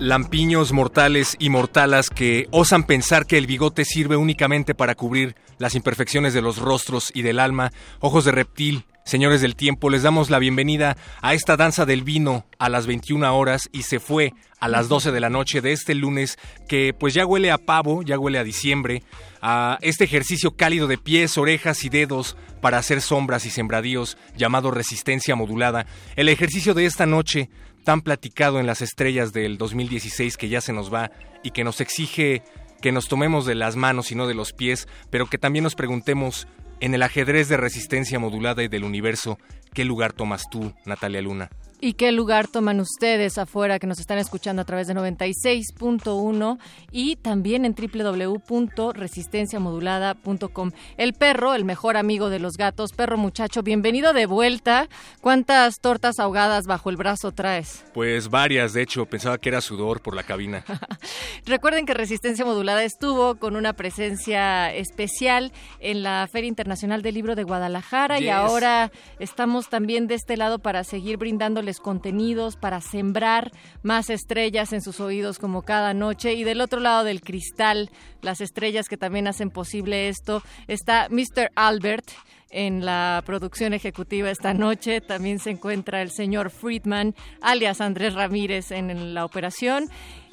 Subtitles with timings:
[0.00, 5.74] Lampiños mortales y mortalas que osan pensar que el bigote sirve únicamente para cubrir las
[5.74, 7.70] imperfecciones de los rostros y del alma,
[8.00, 12.46] ojos de reptil, señores del tiempo, les damos la bienvenida a esta danza del vino
[12.58, 15.94] a las 21 horas y se fue a las 12 de la noche de este
[15.94, 19.02] lunes que pues ya huele a pavo, ya huele a diciembre,
[19.42, 24.70] a este ejercicio cálido de pies, orejas y dedos para hacer sombras y sembradíos llamado
[24.70, 25.86] resistencia modulada.
[26.16, 27.50] El ejercicio de esta noche
[27.90, 31.10] tan platicado en las estrellas del 2016 que ya se nos va
[31.42, 32.44] y que nos exige
[32.80, 35.74] que nos tomemos de las manos y no de los pies, pero que también nos
[35.74, 36.46] preguntemos
[36.78, 39.40] en el ajedrez de resistencia modulada y del universo,
[39.74, 41.50] ¿qué lugar tomas tú, Natalia Luna?
[41.82, 46.58] ¿Y qué lugar toman ustedes afuera que nos están escuchando a través de 96.1
[46.92, 50.72] y también en www.resistenciamodulada.com?
[50.98, 54.90] El perro, el mejor amigo de los gatos, perro muchacho, bienvenido de vuelta.
[55.22, 57.86] ¿Cuántas tortas ahogadas bajo el brazo traes?
[57.94, 60.62] Pues varias, de hecho, pensaba que era sudor por la cabina.
[61.46, 67.36] Recuerden que Resistencia Modulada estuvo con una presencia especial en la Feria Internacional del Libro
[67.36, 73.52] de Guadalajara y ahora estamos también de este lado para seguir brindándoles contenidos para sembrar
[73.82, 76.34] más estrellas en sus oídos como cada noche.
[76.34, 77.90] Y del otro lado del cristal,
[78.22, 81.50] las estrellas que también hacen posible esto, está Mr.
[81.54, 82.10] Albert
[82.50, 85.00] en la producción ejecutiva esta noche.
[85.00, 89.88] También se encuentra el señor Friedman, alias Andrés Ramírez, en la operación.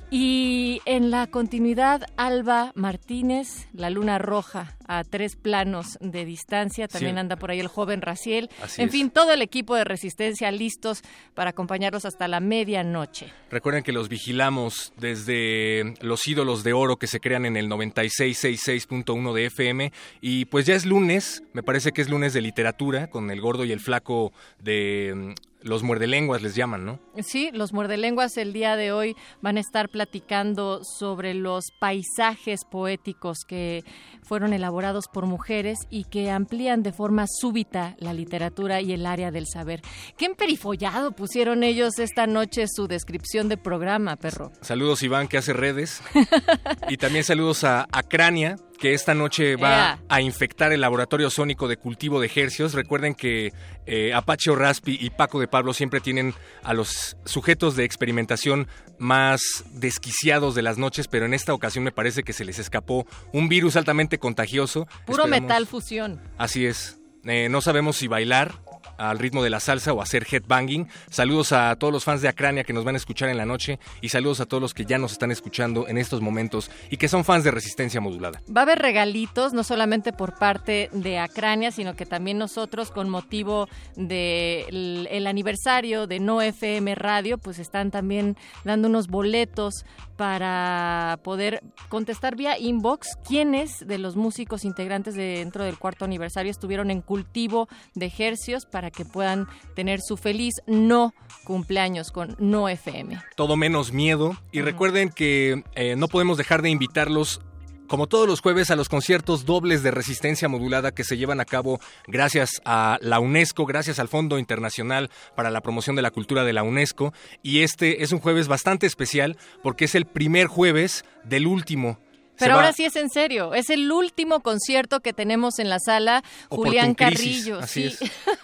[0.09, 6.87] Y en la continuidad, Alba Martínez, La Luna Roja, a tres planos de distancia.
[6.87, 8.49] También anda por ahí el joven Raciel.
[8.77, 11.03] en fin, todo el equipo de resistencia listos
[11.33, 13.33] para acompañarlos hasta la medianoche.
[13.51, 19.33] Recuerden que los vigilamos desde los ídolos de oro que se crean en el 9666.1
[19.33, 19.91] de FM.
[20.21, 23.65] Y pues ya es lunes, me parece que es lunes de literatura, con el gordo
[23.65, 24.31] y el flaco
[24.63, 26.99] de los muerdelenguas les llaman, ¿no?
[27.21, 33.39] Sí, los muerdelenguas el día de hoy van a estar platicando sobre los paisajes poéticos
[33.47, 33.83] que
[34.23, 39.31] fueron elaborados por mujeres y que amplían de forma súbita la literatura y el área
[39.31, 39.81] del saber.
[40.17, 44.51] Qué emperifollado pusieron ellos esta noche su descripción de programa, perro.
[44.61, 46.01] Saludos Iván, que hace redes.
[46.89, 51.67] y también saludos a, a Crania, que esta noche va a infectar el laboratorio sónico
[51.67, 52.73] de cultivo de ejercios.
[52.73, 53.51] Recuerden que
[53.85, 56.33] eh, Apache Raspi y Paco de Pablo siempre tienen
[56.63, 58.67] a los sujetos de experimentación
[58.99, 63.05] más desquiciados de las noches, pero en esta ocasión me parece que se les escapó
[63.33, 64.87] un virus altamente contagioso.
[65.05, 66.21] Puro metal fusión.
[66.37, 66.99] Así es.
[67.25, 68.53] Eh, no sabemos si bailar
[68.97, 70.87] al ritmo de la salsa o hacer headbanging.
[71.09, 73.79] Saludos a todos los fans de Acrania que nos van a escuchar en la noche
[74.01, 77.07] y saludos a todos los que ya nos están escuchando en estos momentos y que
[77.07, 78.41] son fans de resistencia modulada.
[78.55, 83.09] Va a haber regalitos, no solamente por parte de Acrania, sino que también nosotros con
[83.09, 89.85] motivo del el aniversario de No FM Radio, pues están también dando unos boletos
[90.17, 96.89] para poder contestar vía inbox quiénes de los músicos integrantes dentro del cuarto aniversario estuvieron
[96.89, 103.17] en cultivo de ejercios para que puedan tener su feliz no cumpleaños con No FM.
[103.35, 104.35] Todo menos miedo.
[104.51, 107.41] Y recuerden que eh, no podemos dejar de invitarlos
[107.87, 111.45] como todos los jueves, a los conciertos dobles de resistencia modulada que se llevan a
[111.45, 116.43] cabo gracias a la UNESCO, gracias al Fondo Internacional para la Promoción de la Cultura
[116.43, 117.13] de la UNESCO.
[117.43, 121.97] Y este es un jueves bastante especial porque es el primer jueves del último
[122.37, 123.53] pero ahora sí es en serio.
[123.53, 127.65] Es el último concierto que tenemos en la sala Julián Carrillo.
[127.67, 127.93] sí.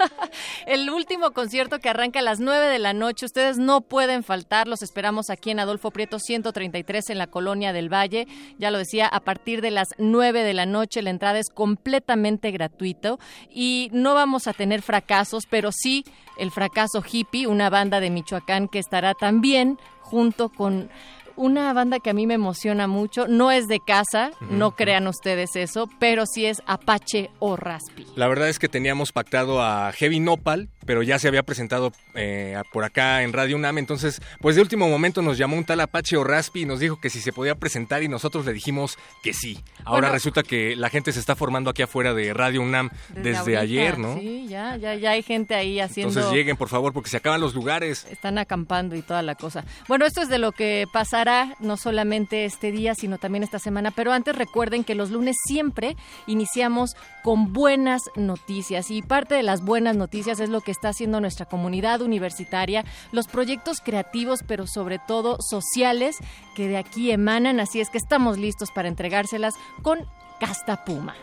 [0.67, 3.25] el último concierto que arranca a las 9 de la noche.
[3.25, 4.67] Ustedes no pueden faltar.
[4.67, 8.27] Los esperamos aquí en Adolfo Prieto 133 en la Colonia del Valle.
[8.57, 12.51] Ya lo decía, a partir de las 9 de la noche la entrada es completamente
[12.51, 13.19] gratuito
[13.49, 16.03] y no vamos a tener fracasos, pero sí
[16.37, 20.89] el fracaso hippie, una banda de Michoacán que estará también junto con
[21.35, 23.27] una banda que a mí me emociona mucho.
[23.27, 28.05] No es de casa, no crean ustedes eso, pero sí es Apache o Raspi.
[28.15, 32.61] La verdad es que teníamos pactado a Heavy Nopal, pero ya se había presentado eh,
[32.71, 33.77] por acá en Radio UNAM.
[33.77, 36.99] Entonces, pues de último momento nos llamó un tal Apache o Raspi y nos dijo
[36.99, 39.59] que si se podía presentar y nosotros le dijimos que sí.
[39.85, 43.97] Ahora resulta que la gente se está formando aquí afuera de Radio UNAM desde, ayer,
[43.97, 44.17] ¿no?
[44.19, 46.09] Sí, ya, ya, ya hay gente ahí haciendo.
[46.09, 48.05] Entonces lleguen, por favor, porque se acaban los lugares.
[48.09, 49.65] Están acampando y toda la cosa.
[49.87, 53.91] Bueno, esto es de lo que pasará no solamente este día, sino también esta semana.
[53.91, 55.95] Pero antes recuerden que los lunes siempre
[56.27, 61.21] iniciamos con buenas noticias y parte de las buenas noticias es lo que está haciendo
[61.21, 66.17] nuestra comunidad universitaria, los proyectos creativos, pero sobre todo sociales
[66.55, 67.61] que de aquí emanan.
[67.61, 69.99] Así es que estamos listos para entregárselas con
[70.39, 71.15] Casta Puma.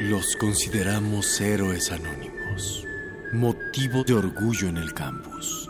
[0.00, 2.84] Los consideramos héroes anónimos,
[3.32, 5.68] motivo de orgullo en el campus.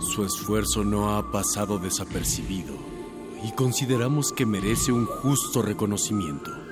[0.00, 2.74] Su esfuerzo no ha pasado desapercibido
[3.44, 6.63] y consideramos que merece un justo reconocimiento.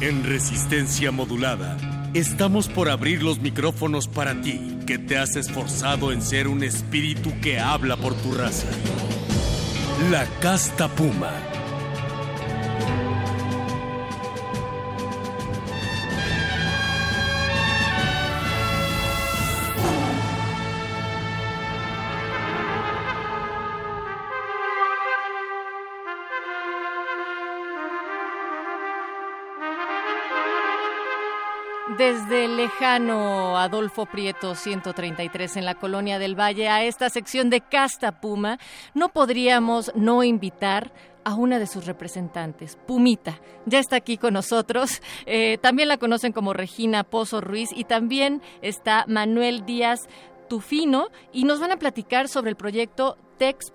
[0.00, 1.76] En resistencia modulada,
[2.14, 7.38] estamos por abrir los micrófonos para ti, que te has esforzado en ser un espíritu
[7.42, 8.68] que habla por tu raza.
[10.10, 11.34] La casta puma
[32.12, 38.20] desde lejano Adolfo Prieto 133 en la colonia del Valle a esta sección de Casta
[38.20, 38.58] Puma,
[38.94, 40.92] no podríamos no invitar
[41.22, 43.38] a una de sus representantes, Pumita.
[43.64, 45.02] Ya está aquí con nosotros.
[45.24, 50.00] Eh, también la conocen como Regina Pozo Ruiz y también está Manuel Díaz
[50.48, 53.70] Tufino y nos van a platicar sobre el proyecto Tex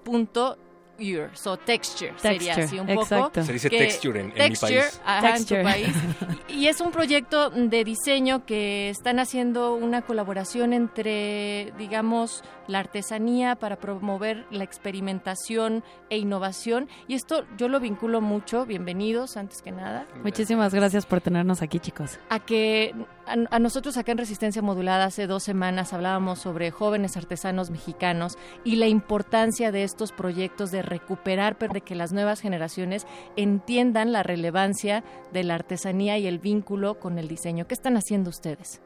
[1.33, 3.31] so texture, sería así un poco.
[3.33, 5.01] Se dice texture en, mi país.
[5.05, 5.89] En tu país.
[6.49, 13.55] y es un proyecto de diseño que están haciendo una colaboración entre, digamos, la artesanía
[13.55, 16.87] para promover la experimentación e innovación.
[17.07, 20.05] Y esto yo lo vinculo mucho, bienvenidos antes que nada.
[20.23, 22.19] Muchísimas gracias por tenernos aquí, chicos.
[22.29, 22.93] A que
[23.25, 28.75] a, nosotros acá en Resistencia Modulada hace dos semanas hablábamos sobre jóvenes artesanos mexicanos y
[28.75, 34.23] la importancia de estos proyectos de recuperar, pero de que las nuevas generaciones entiendan la
[34.23, 35.03] relevancia
[35.33, 37.67] de la artesanía y el vínculo con el diseño.
[37.67, 38.81] ¿Qué están haciendo ustedes?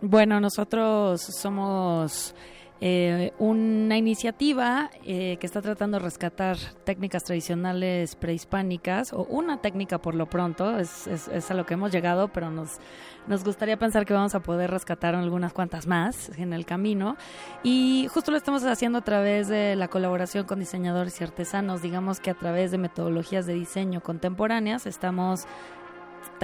[0.00, 2.34] Bueno, nosotros somos
[2.80, 9.98] eh, una iniciativa eh, que está tratando de rescatar técnicas tradicionales prehispánicas, o una técnica
[9.98, 12.78] por lo pronto, es, es, a lo que hemos llegado, pero nos,
[13.26, 17.16] nos gustaría pensar que vamos a poder rescatar algunas cuantas más en el camino.
[17.62, 22.20] Y justo lo estamos haciendo a través de la colaboración con diseñadores y artesanos, digamos
[22.20, 25.46] que a través de metodologías de diseño contemporáneas estamos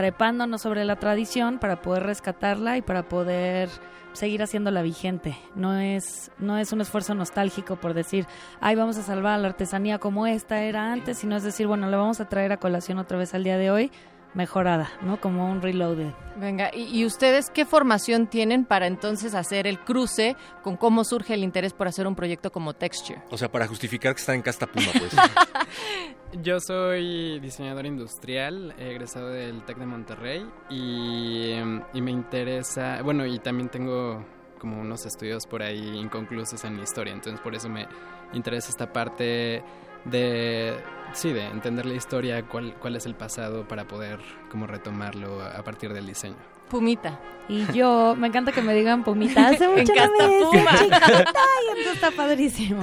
[0.00, 3.69] trepándonos sobre la tradición para poder rescatarla y para poder
[4.14, 5.37] seguir haciéndola vigente.
[5.55, 8.26] No es, no es un esfuerzo nostálgico por decir,
[8.62, 11.99] ay, vamos a salvar la artesanía como esta era antes, sino es decir, bueno, la
[11.99, 13.93] vamos a traer a colación otra vez al día de hoy
[14.35, 15.21] mejorada, ¿no?
[15.21, 16.12] Como un reloaded.
[16.37, 21.43] Venga, ¿y, ustedes qué formación tienen para entonces hacer el cruce con cómo surge el
[21.43, 23.21] interés por hacer un proyecto como Texture?
[23.31, 25.14] O sea, para justificar que está en Casta Puma, pues.
[26.43, 31.54] Yo soy diseñador industrial, egresado del TEC de Monterrey y,
[31.93, 34.25] y me interesa, bueno, y también tengo
[34.61, 37.88] como unos estudios por ahí inconclusos en mi historia, entonces por eso me
[38.33, 39.64] interesa esta parte
[40.04, 40.76] de
[41.12, 45.62] sí, de entender la historia, cuál, cuál es el pasado para poder como retomarlo a
[45.62, 46.37] partir del diseño.
[46.69, 47.19] Pumita.
[47.49, 49.49] Y yo, me encanta que me digan Pumita.
[49.49, 50.71] Hace mucho Puma.
[50.80, 52.83] y entonces está padrísimo.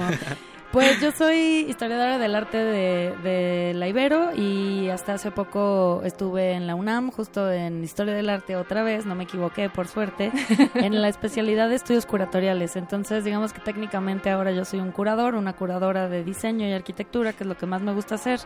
[0.72, 6.66] Pues yo soy historiadora del arte de, la Ibero y hasta hace poco estuve en
[6.66, 10.30] la UNAM, justo en Historia del Arte otra vez, no me equivoqué por suerte,
[10.74, 12.76] en la especialidad de estudios curatoriales.
[12.76, 17.32] Entonces, digamos que técnicamente ahora yo soy un curador, una curadora de diseño y arquitectura,
[17.32, 18.40] que es lo que más me gusta hacer.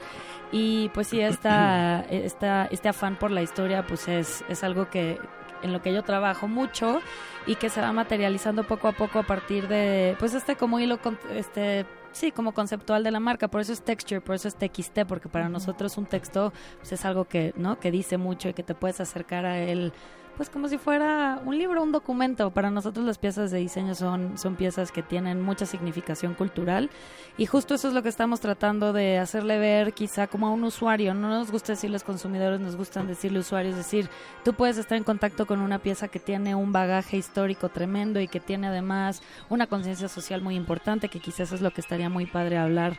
[0.53, 5.19] Y pues sí, esta, esta, este afán por la historia pues es, es algo que
[5.63, 7.01] en lo que yo trabajo mucho
[7.47, 10.99] y que se va materializando poco a poco a partir de pues este como hilo
[11.31, 15.01] este sí, como conceptual de la marca, por eso es texture, por eso es TXT,
[15.09, 17.79] porque para nosotros un texto pues, es algo que, ¿no?
[17.81, 19.93] que dice mucho y que te puedes acercar a él
[20.37, 22.51] pues como si fuera un libro, un documento.
[22.51, 26.91] Para nosotros las piezas de diseño son, son piezas que tienen mucha significación cultural
[27.37, 30.65] y justo eso es lo que estamos tratando de hacerle ver quizá como a un
[30.65, 31.15] usuario.
[31.15, 34.09] No nos gusta decirles consumidores, nos gustan decirle usuarios, es decir,
[34.45, 38.29] tú puedes estar en contacto con una pieza que tiene un bagaje histórico tremendo y
[38.29, 42.27] que tiene además una conciencia social muy importante, que quizás es lo que estaría muy
[42.27, 42.99] padre hablar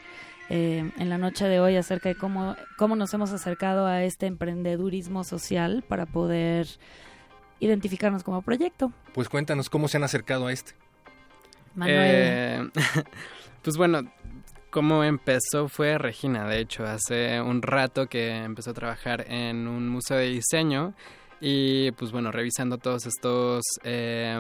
[0.50, 4.26] eh, en la noche de hoy acerca de cómo, cómo nos hemos acercado a este
[4.26, 6.68] emprendedurismo social para poder
[7.60, 8.92] identificarnos como proyecto.
[9.14, 10.74] Pues cuéntanos cómo se han acercado a este.
[11.76, 11.98] Manuel.
[12.00, 12.70] Eh,
[13.62, 14.12] pues bueno,
[14.70, 19.88] cómo empezó fue Regina, de hecho, hace un rato que empezó a trabajar en un
[19.88, 20.94] museo de diseño
[21.40, 24.40] y pues bueno, revisando todos estos eh,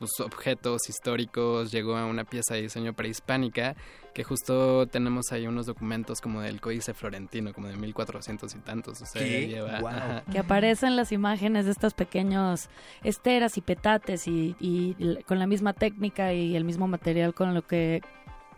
[0.00, 3.76] pues, objetos históricos, llegó a una pieza de diseño prehispánica
[4.14, 9.02] que justo tenemos ahí unos documentos como del Códice Florentino, como de 1400 y tantos.
[9.02, 12.68] O sea, lleva, Que aparecen las imágenes de estos pequeños
[13.04, 17.66] esteras y petates y, y con la misma técnica y el mismo material con lo
[17.66, 18.02] que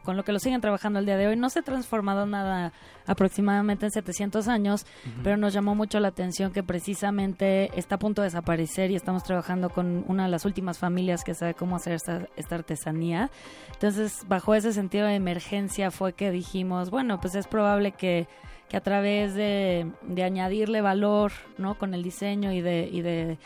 [0.02, 1.36] con lo que lo siguen trabajando el día de hoy.
[1.36, 2.72] No se ha transformado nada
[3.06, 4.86] aproximadamente en 700 años,
[5.22, 9.24] pero nos llamó mucho la atención que precisamente está a punto de desaparecer y estamos
[9.24, 13.30] trabajando con una de las últimas familias que sabe cómo hacer esta, esta artesanía.
[13.72, 18.28] Entonces, bajo ese sentido de emergencia fue que dijimos, bueno, pues es probable que
[18.72, 21.76] que a través de, de añadirle valor, ¿no?
[21.76, 23.36] Con el diseño y de, y de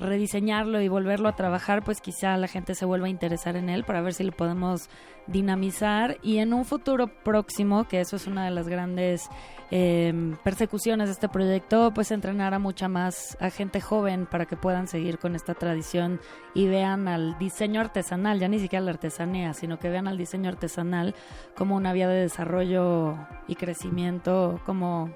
[0.00, 3.84] rediseñarlo y volverlo a trabajar, pues quizá la gente se vuelva a interesar en él
[3.84, 4.88] para ver si lo podemos
[5.26, 6.18] dinamizar.
[6.22, 9.28] Y en un futuro próximo, que eso es una de las grandes
[9.70, 14.56] em, persecuciones de este proyecto, pues entrenar a mucha más a gente joven para que
[14.56, 16.20] puedan seguir con esta tradición
[16.54, 20.50] y vean al diseño artesanal, ya ni siquiera la artesanía, sino que vean al diseño
[20.50, 21.14] artesanal
[21.56, 23.16] como una vía de desarrollo
[23.48, 25.10] y crecimiento, como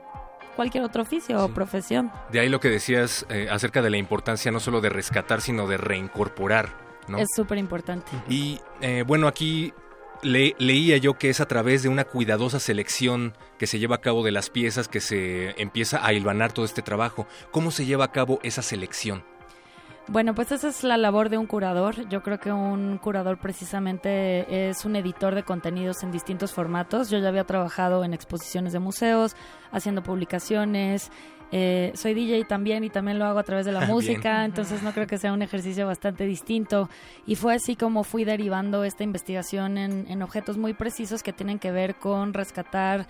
[0.59, 2.11] cualquier otro oficio o profesión.
[2.33, 5.69] De ahí lo que decías eh, acerca de la importancia no solo de rescatar, sino
[5.69, 6.71] de reincorporar.
[7.07, 7.19] ¿no?
[7.19, 8.11] Es súper importante.
[8.29, 9.73] Y eh, bueno, aquí
[10.23, 14.25] leía yo que es a través de una cuidadosa selección que se lleva a cabo
[14.25, 17.29] de las piezas que se empieza a hilvanar todo este trabajo.
[17.53, 19.23] ¿Cómo se lleva a cabo esa selección?
[20.11, 22.09] Bueno, pues esa es la labor de un curador.
[22.09, 27.11] Yo creo que un curador precisamente es un editor de contenidos en distintos formatos.
[27.11, 29.37] Yo ya había trabajado en exposiciones de museos,
[29.71, 31.13] haciendo publicaciones.
[31.53, 34.93] Eh, soy DJ también y también lo hago a través de la música, entonces no
[34.93, 36.89] creo que sea un ejercicio bastante distinto.
[37.27, 41.59] Y fue así como fui derivando esta investigación en, en objetos muy precisos que tienen
[41.59, 43.07] que ver con rescatar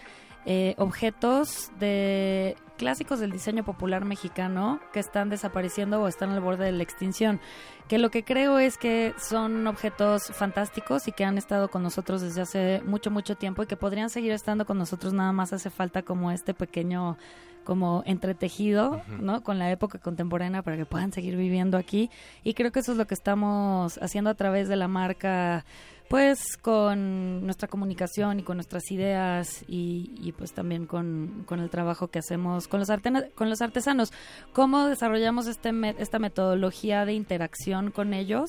[0.51, 6.65] eh, objetos de clásicos del diseño popular mexicano que están desapareciendo o están al borde
[6.65, 7.39] de la extinción.
[7.87, 12.23] Que lo que creo es que son objetos fantásticos y que han estado con nosotros
[12.23, 15.13] desde hace mucho, mucho tiempo y que podrían seguir estando con nosotros.
[15.13, 17.19] Nada más hace falta como este pequeño
[17.65, 19.43] como entretejido, ¿no?
[19.43, 22.09] Con la época contemporánea para que puedan seguir viviendo aquí.
[22.43, 25.67] Y creo que eso es lo que estamos haciendo a través de la marca
[26.09, 32.19] pues con nuestra comunicación y con nuestras ideas y, pues también con, el trabajo que
[32.19, 32.89] hacemos con los,
[33.35, 34.13] con los artesanos.
[34.55, 38.49] ¿Cómo desarrollamos este esta metodología de interacción con ellos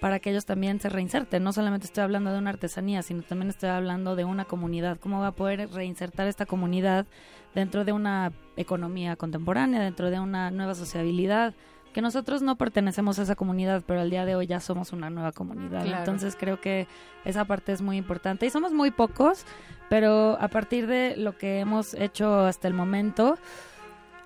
[0.00, 1.44] para que ellos también se reinserten?
[1.44, 4.98] No solamente estoy hablando de una artesanía, sino también estoy hablando de una comunidad.
[4.98, 7.06] ¿Cómo va a poder reinsertar esta comunidad
[7.54, 11.54] dentro de una economía contemporánea, dentro de una nueva sociabilidad?
[11.94, 15.08] Que nosotros no pertenecemos a esa comunidad, pero al día de hoy ya somos una
[15.08, 15.86] nueva comunidad.
[15.86, 16.86] Entonces creo que
[17.24, 18.44] esa parte es muy importante.
[18.44, 19.46] Y somos muy pocos,
[19.88, 23.38] pero a partir de lo que hemos hecho hasta el momento,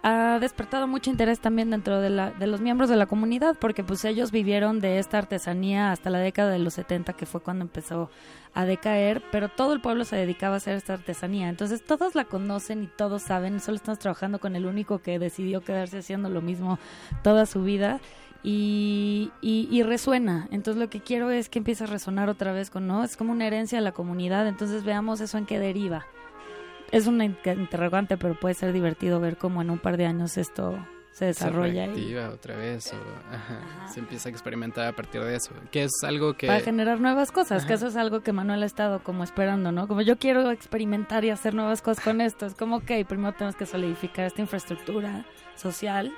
[0.02, 3.82] ha despertado mucho interés también dentro de, la, de los miembros de la comunidad, porque
[3.82, 7.64] pues ellos vivieron de esta artesanía hasta la década de los 70, que fue cuando
[7.64, 8.10] empezó
[8.54, 11.48] a decaer, pero todo el pueblo se dedicaba a hacer esta artesanía.
[11.48, 15.62] Entonces todos la conocen y todos saben, solo estamos trabajando con el único que decidió
[15.62, 16.78] quedarse haciendo lo mismo
[17.22, 18.00] toda su vida.
[18.44, 20.46] Y, y, resuena.
[20.52, 23.02] Entonces lo que quiero es que empiece a resonar otra vez con, ¿no?
[23.02, 26.06] Es como una herencia de la comunidad, entonces veamos eso en qué deriva
[26.92, 30.78] es una interrogante, pero puede ser divertido ver cómo en un par de años esto
[31.18, 31.92] se desarrolla.
[31.92, 32.16] Se y...
[32.16, 36.46] otra vez, o se empieza a experimentar a partir de eso, que es algo que...
[36.46, 39.88] Para generar nuevas cosas, que eso es algo que Manuel ha estado como esperando, ¿no?
[39.88, 43.56] Como yo quiero experimentar y hacer nuevas cosas con esto, es como, ok, primero tenemos
[43.56, 45.24] que solidificar esta infraestructura
[45.56, 46.12] social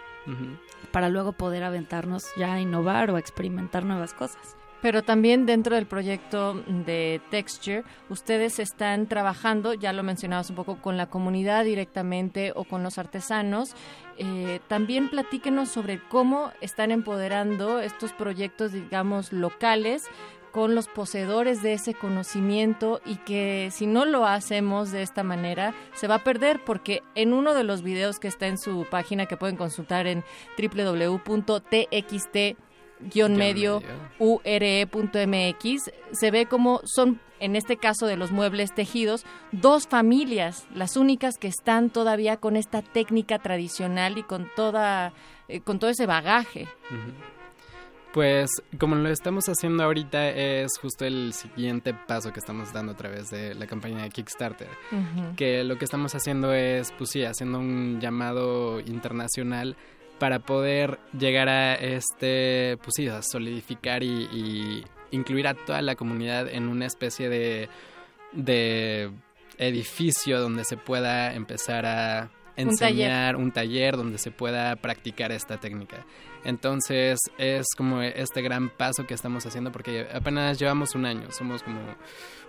[0.93, 4.57] para luego poder aventarnos ya a innovar o a experimentar nuevas cosas.
[4.83, 10.81] Pero también dentro del proyecto de Texture, ustedes están trabajando, ya lo mencionabas un poco,
[10.81, 13.75] con la comunidad directamente o con los artesanos.
[14.17, 20.05] Eh, también platíquenos sobre cómo están empoderando estos proyectos, digamos, locales
[20.53, 25.75] con los poseedores de ese conocimiento y que si no lo hacemos de esta manera
[25.95, 29.27] se va a perder porque en uno de los videos que está en su página
[29.27, 30.25] que pueden consultar en
[30.59, 32.37] www.txt
[33.31, 33.83] medio
[34.19, 40.97] ure.mx se ve como son en este caso de los muebles tejidos dos familias las
[40.97, 45.13] únicas que están todavía con esta técnica tradicional y con toda
[45.49, 46.69] eh, con todo ese bagaje.
[48.13, 52.97] Pues como lo estamos haciendo ahorita es justo el siguiente paso que estamos dando a
[52.97, 54.69] través de la campaña de Kickstarter.
[55.37, 59.77] Que lo que estamos haciendo es, pues sí, haciendo un llamado internacional
[60.21, 66.49] para poder llegar a este, pues sí, a solidificar y, incluir a toda la comunidad
[66.49, 67.69] en una especie de,
[68.31, 69.11] de
[69.59, 73.97] edificio donde se pueda empezar a enseñar un taller.
[73.97, 76.07] donde se pueda practicar esta técnica.
[76.45, 81.65] Entonces es como este gran paso que estamos haciendo porque apenas llevamos un año, somos
[81.65, 81.81] como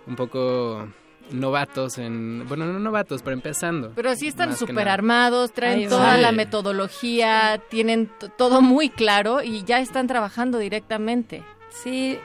[0.06, 0.88] un poco
[1.30, 3.92] novatos en, bueno, no novatos, pero empezando.
[3.94, 9.80] Pero sí están súper armados, traen toda la metodología, tienen todo muy claro y ya
[9.80, 11.42] están trabajando directamente.
[11.70, 12.18] Sí,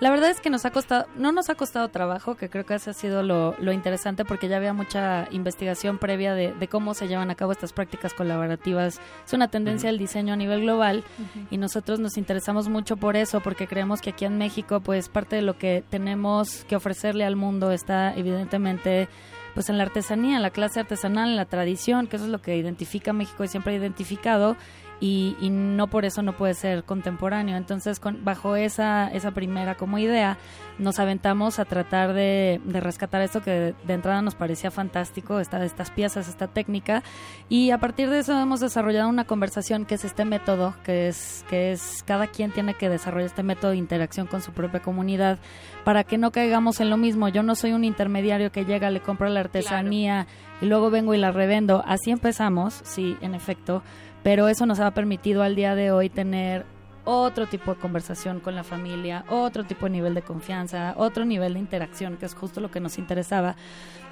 [0.00, 2.74] la verdad es que nos ha costado, no nos ha costado trabajo, que creo que
[2.74, 7.30] ese ha sido lo, interesante porque ya había mucha investigación previa de, cómo se llevan
[7.30, 9.00] a cabo estas prácticas colaborativas.
[9.26, 11.02] Es una tendencia del diseño a nivel global
[11.50, 15.36] y nosotros nos interesamos mucho por eso porque creemos que aquí en México pues parte
[15.36, 19.08] de lo que tenemos que ofrecerle al mundo está evidentemente
[19.54, 22.40] pues en la artesanía, en la clase artesanal, en la tradición, que eso es lo
[22.40, 24.56] que identifica a México y siempre ha identificado
[25.00, 27.56] y, no por eso no puede ser contemporáneo.
[27.56, 30.38] Entonces, con, bajo esa, esa primera como idea,
[30.78, 35.90] nos aventamos a tratar de, rescatar esto que de, entrada nos parecía fantástico, esta, estas
[35.90, 37.02] piezas, esta técnica,
[37.48, 41.44] y a partir de eso hemos desarrollado una conversación que es este método, que es,
[41.48, 45.38] que es cada quien tiene que desarrollar este método de interacción con su propia comunidad
[45.84, 47.28] para que no caigamos en lo mismo.
[47.28, 50.26] Yo no soy un intermediario que llega, le compra la artesanía
[50.60, 51.82] y luego vengo y la revendo.
[51.86, 53.82] Así empezamos, sí, en efecto
[54.28, 56.66] pero eso nos ha permitido al día de hoy tener
[57.06, 61.54] otro tipo de conversación con la familia, otro tipo de nivel de confianza, otro nivel
[61.54, 63.56] de interacción, que es justo lo que nos interesaba.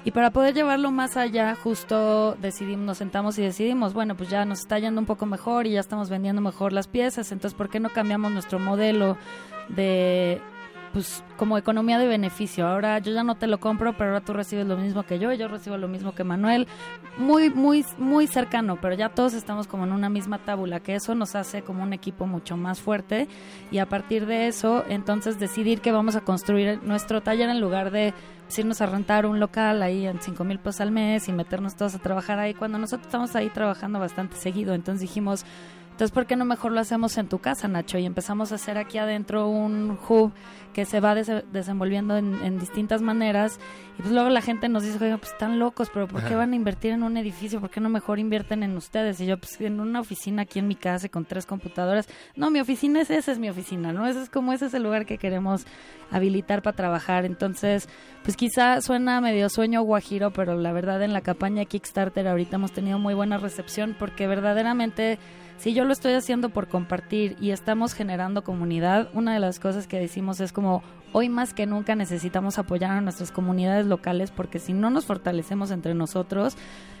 [0.05, 4.43] Y para poder llevarlo más allá, justo decidimos, nos sentamos y decidimos, bueno, pues ya
[4.43, 7.69] nos está yendo un poco mejor y ya estamos vendiendo mejor las piezas, entonces ¿por
[7.69, 9.17] qué no cambiamos nuestro modelo
[9.69, 10.41] de
[10.93, 12.67] pues como economía de beneficio.
[12.67, 15.31] Ahora yo ya no te lo compro, pero ahora tú recibes lo mismo que yo,
[15.31, 16.67] y yo recibo lo mismo que Manuel.
[17.17, 21.15] Muy, muy, muy cercano, pero ya todos estamos como en una misma tábula, que eso
[21.15, 23.27] nos hace como un equipo mucho más fuerte.
[23.71, 27.91] Y a partir de eso, entonces decidir que vamos a construir nuestro taller en lugar
[27.91, 28.13] de
[28.45, 31.75] pues, irnos a rentar un local ahí en 5 mil pesos al mes y meternos
[31.75, 34.73] todos a trabajar ahí, cuando nosotros estamos ahí trabajando bastante seguido.
[34.73, 35.45] Entonces dijimos,
[35.97, 37.97] entonces, ¿por qué no mejor lo hacemos en tu casa, Nacho?
[37.97, 40.31] Y empezamos a hacer aquí adentro un hub
[40.71, 43.59] que se va desenvolviendo en, distintas maneras.
[43.97, 46.53] Y pues luego la gente nos dice, oiga, pues están locos, pero ¿por qué van
[46.53, 47.59] a invertir en un edificio?
[47.59, 49.19] ¿Por qué no mejor invierten en ustedes?
[49.21, 52.07] Y yo, pues en una oficina aquí en mi casa con tres computadoras.
[52.35, 54.05] No, mi oficina es esa, es mi oficina, ¿no?
[54.05, 55.65] Ese es como ese es el lugar que queremos
[56.11, 57.25] habilitar para trabajar.
[57.25, 57.89] Entonces,
[58.23, 62.71] pues quizá suena medio sueño guajiro, pero la verdad en la campaña Kickstarter ahorita hemos
[62.71, 65.17] tenido muy buena recepción porque verdaderamente
[65.57, 69.87] si yo lo estoy haciendo por compartir y estamos generando comunidad, una de las cosas
[69.87, 74.59] que decimos es como hoy más que nunca necesitamos apoyar a nuestras comunidades locales porque
[74.59, 76.55] si no nos fortalecemos entre nosotros,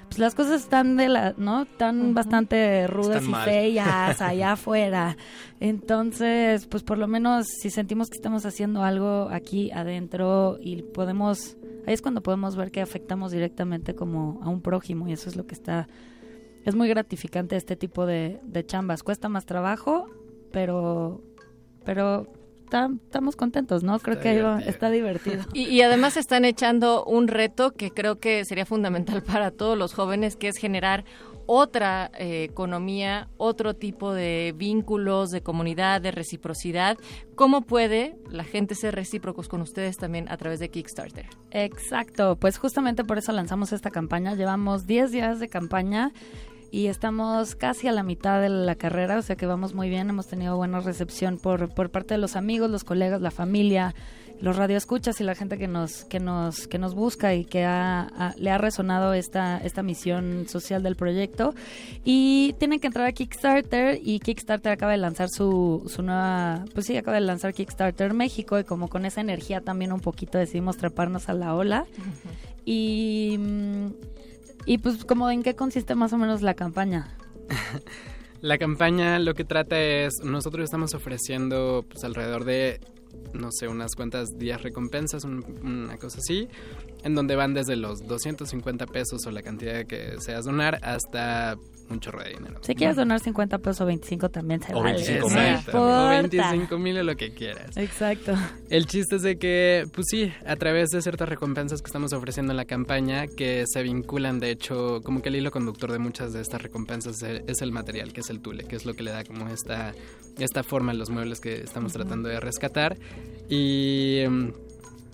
[0.07, 1.63] pues las cosas están de la, ¿no?
[1.63, 5.17] Están bastante rudas y feas allá afuera.
[5.59, 11.57] Entonces, pues por lo menos si sentimos que estamos haciendo algo aquí adentro y podemos,
[11.85, 15.35] ahí es cuando podemos ver que afectamos directamente como a un prójimo y eso es
[15.35, 15.87] lo que está
[16.67, 19.01] es muy gratificante este tipo de, chambas.
[19.01, 20.09] Cuesta más trabajo,
[20.51, 21.21] pero,
[21.85, 22.27] pero
[22.65, 23.97] estamos contentos, ¿no?
[23.99, 25.45] Creo que está divertido.
[25.53, 30.35] Y, además están echando un reto que creo que sería fundamental para todos los jóvenes,
[30.35, 31.05] que es generar
[31.45, 36.97] otra eh, economía, otro tipo de vínculos, de comunidad, de reciprocidad.
[37.35, 41.27] ¿Cómo puede la gente ser recíprocos con ustedes también a través de Kickstarter?
[41.51, 44.35] Exacto, pues justamente por eso lanzamos esta campaña.
[44.35, 46.11] Llevamos 10 días de campaña
[46.71, 50.09] y estamos casi a la mitad de la carrera, o sea que vamos muy bien,
[50.09, 53.95] hemos tenido buena recepción por, por parte de los amigos, los colegas, la familia,
[54.41, 58.33] los radioescuchas y la gente que nos que nos que nos busca y que ha,
[58.37, 61.55] le ha resonado esta esta misión social del proyecto.
[62.03, 66.85] Y tienen que entrar a Kickstarter y Kickstarter acaba de lanzar su, su nueva pues
[66.85, 70.77] sí acaba de lanzar Kickstarter México y como con esa energía también un poquito decidimos
[70.77, 71.85] treparnos a la ola.
[72.63, 74.16] Y mm, y
[74.77, 77.15] pues, como en qué consiste más o menos la campaña?
[78.41, 82.81] la campaña lo que trata es, nosotros estamos ofreciendo pues alrededor de
[83.33, 86.47] no sé, unas cuantas días recompensas, una cosa así,
[87.03, 91.57] en donde van desde los 250 pesos o la cantidad que seas donar hasta
[91.89, 92.59] un chorro de dinero.
[92.61, 94.97] Si quieres donar 50 pesos o 25 también se o vale.
[94.97, 95.75] 25 no mil.
[95.75, 97.75] O 25 mil o lo que quieras.
[97.77, 98.33] Exacto.
[98.69, 102.51] El chiste es de que, pues sí, a través de ciertas recompensas que estamos ofreciendo
[102.51, 106.33] en la campaña, que se vinculan, de hecho, como que el hilo conductor de muchas
[106.33, 109.11] de estas recompensas es el material, que es el tule, que es lo que le
[109.11, 109.93] da como esta,
[110.37, 112.97] esta forma a los muebles que estamos tratando de rescatar.
[113.49, 114.23] Y...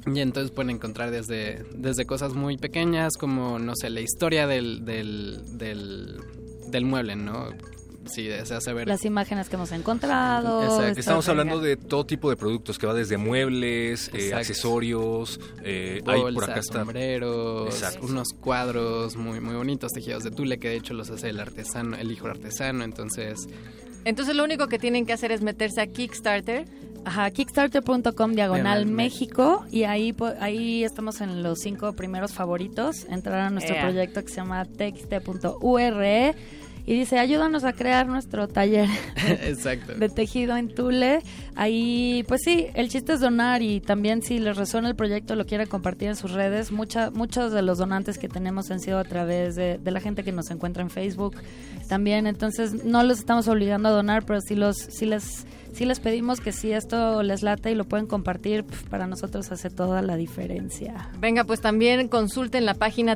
[0.05, 4.83] y entonces pueden encontrar desde, desde cosas muy pequeñas como, no sé, la historia del,
[4.85, 6.19] del, del,
[6.73, 7.49] del mueble, ¿no?
[8.05, 8.85] Si deseas saber...
[8.85, 10.61] Las imágenes que hemos encontrado.
[10.61, 10.99] Exacto.
[10.99, 16.33] Estamos hablando de todo tipo de productos, que va desde muebles, eh, accesorios, eh, hay
[16.33, 16.79] por acá está...
[16.79, 18.05] sombreros, Exacto.
[18.05, 21.95] unos cuadros muy muy bonitos tejidos de tule que de hecho los hace el artesano,
[21.95, 23.47] el hijo artesano, entonces
[24.03, 26.65] Entonces lo único que tienen que hacer es meterse a Kickstarter.
[27.05, 33.05] Ajá, kickstarter.com diagonal Diagonal México y ahí ahí estamos en los cinco primeros favoritos.
[33.09, 36.35] Entrar a nuestro proyecto que se llama texte.ure
[36.85, 38.89] y dice, ayúdanos a crear nuestro taller
[39.27, 39.93] exacto.
[39.93, 41.21] de tejido en Tule.
[41.55, 45.45] Ahí, pues sí, el chiste es donar y también si les resuena el proyecto lo
[45.45, 46.71] quieren compartir en sus redes.
[46.71, 50.23] Mucha, muchos de los donantes que tenemos han sido a través de, de la gente
[50.23, 51.37] que nos encuentra en Facebook
[51.87, 52.27] también.
[52.27, 56.39] Entonces no los estamos obligando a donar, pero sí, los, sí, les, sí les pedimos
[56.39, 60.15] que si esto les late y lo pueden compartir, pf, para nosotros hace toda la
[60.15, 61.09] diferencia.
[61.19, 63.15] Venga, pues también consulten la página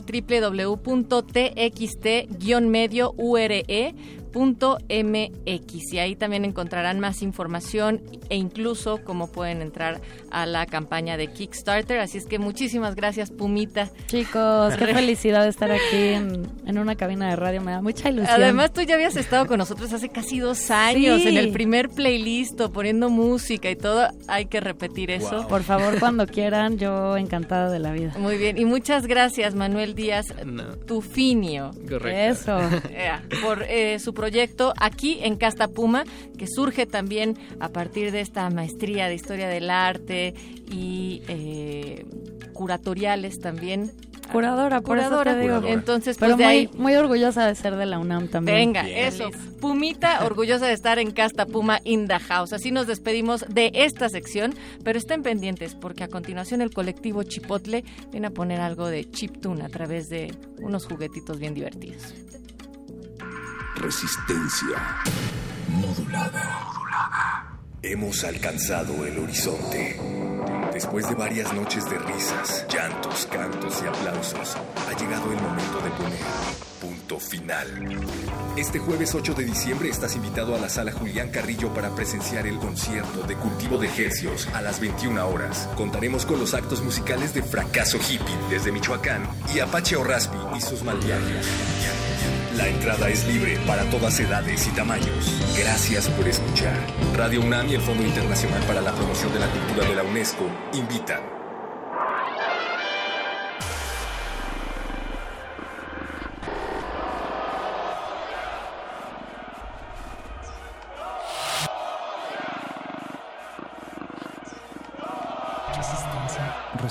[4.38, 11.18] www.txt-ure.mx y ahí también encontrarán más información e incluso cómo pueden entrar a la campaña
[11.18, 12.00] de Kickstarter.
[12.00, 13.90] Así es que muchísimas gracias, Pumita.
[14.08, 18.10] Chicos, qué felicidad de estar aquí en, en una cabina de radio, me da mucha
[18.10, 18.42] ilusión.
[18.42, 21.30] Además, tú ya habías estado con nosotros hace casi dos años Sí.
[21.30, 24.08] en el primer playlist, poniendo música y todo.
[24.28, 25.38] Hay que repetir eso.
[25.44, 25.48] Wow.
[25.48, 28.14] Por favor, cuando quieran, yo encantada de la vida.
[28.18, 31.72] Muy bien, y muchas gracias, Manuel Díaz No, Tufinio.
[31.90, 32.58] correcto.
[32.60, 32.60] Eso.
[32.92, 34.27] Ea, por eh, su proyecto
[34.80, 36.04] aquí en Casta Puma,
[36.38, 40.34] que surge también a partir de esta maestría de historia del arte
[40.72, 42.06] y eh,
[42.54, 43.92] curatoriales también.
[44.32, 45.62] Curadora, por eso Curadora, te digo.
[45.66, 46.70] Entonces, pues Pero de muy, ahí.
[46.78, 48.58] muy orgullosa de ser de la UNAM también.
[48.58, 49.08] Venga, Bien.
[49.08, 49.30] eso.
[49.62, 52.52] Pumita, orgullosa de estar en Casta Puma in the House.
[52.54, 57.84] Así nos despedimos de esta sección, pero estén pendientes porque a continuación el colectivo Chipotle
[58.12, 62.14] viene a poner algo de chiptune a través de unos juguetitos bien divertidos.
[63.78, 65.04] Resistencia
[65.68, 67.60] modulada.
[67.84, 70.00] Hemos alcanzado el horizonte.
[70.74, 75.92] Después de varias noches de risas, llantos, cantos y aplausos, ha llegado el momento de
[75.92, 76.20] poner
[76.82, 78.00] punto final.
[78.56, 82.58] Este jueves 8 de diciembre estás invitado a la sala Julián Carrillo para presenciar el
[82.58, 85.70] concierto de cultivo de hercios a las 21 horas.
[85.76, 90.84] Contaremos con los actos musicales de Fracaso Hippie desde Michoacán y Apache Orraspi y sus
[90.84, 92.07] malviajes.
[92.58, 95.32] La entrada es libre para todas edades y tamaños.
[95.56, 96.76] Gracias por escuchar.
[97.16, 100.50] Radio UNAM y el Fondo Internacional para la Promoción de la Cultura de la UNESCO
[100.74, 101.37] invitan.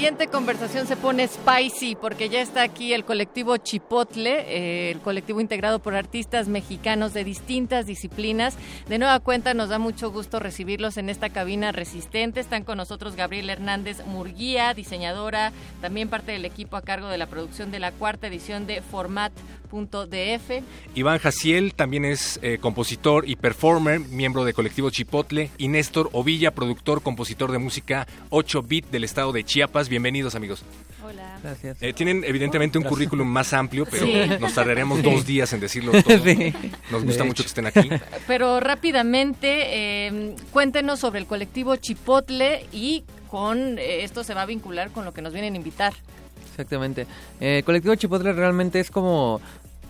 [0.00, 5.42] Siguiente conversación se pone spicy porque ya está aquí el colectivo Chipotle, eh, el colectivo
[5.42, 8.56] integrado por artistas mexicanos de distintas disciplinas.
[8.88, 12.40] De nueva cuenta nos da mucho gusto recibirlos en esta cabina resistente.
[12.40, 17.26] Están con nosotros Gabriel Hernández Murguía, diseñadora, también parte del equipo a cargo de la
[17.26, 20.62] producción de la cuarta edición de Format.df.
[20.94, 25.50] Iván Jaciel también es eh, compositor y performer, miembro del colectivo Chipotle.
[25.58, 29.89] Y Néstor Ovilla, productor, compositor de música 8-bit del estado de Chiapas.
[29.90, 30.62] Bienvenidos, amigos.
[31.04, 31.40] Hola.
[31.42, 31.76] Gracias.
[31.82, 34.12] Eh, tienen evidentemente un currículum más amplio, pero Sí.
[34.40, 36.16] nos tardaremos dos días en decirlo todo.
[36.24, 36.54] Sí.
[36.92, 37.90] Nos gusta mucho que estén aquí.
[38.28, 39.48] Pero rápidamente,
[40.06, 45.04] eh, cuéntenos sobre el colectivo Chipotle y con eh, esto se va a vincular con
[45.04, 45.92] lo que nos vienen a invitar.
[46.50, 47.08] Exactamente.
[47.40, 49.40] Eh, Colectivo Chipotle realmente es como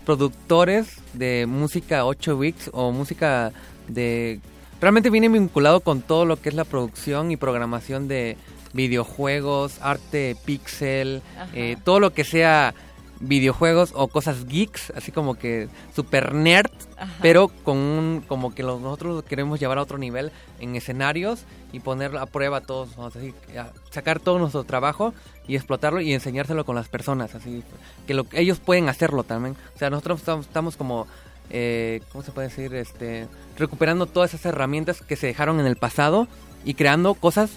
[0.03, 3.51] productores de música 8 bits o música
[3.87, 4.39] de...
[4.79, 8.35] Realmente viene vinculado con todo lo que es la producción y programación de
[8.73, 11.21] videojuegos, arte pixel,
[11.53, 12.73] eh, todo lo que sea
[13.21, 17.13] videojuegos o cosas geeks, así como que super nerd, Ajá.
[17.21, 22.17] pero con un, como que nosotros queremos llevar a otro nivel en escenarios y poner
[22.17, 22.97] a prueba todos.
[22.97, 23.33] Así,
[23.91, 25.13] sacar todo nuestro trabajo
[25.47, 27.63] y explotarlo y enseñárselo con las personas, así
[28.07, 29.55] que lo, ellos pueden hacerlo también.
[29.75, 31.07] O sea, nosotros estamos, estamos como,
[31.49, 32.73] eh, ¿cómo se puede decir?
[32.73, 36.27] Este, recuperando todas esas herramientas que se dejaron en el pasado
[36.65, 37.51] y creando cosas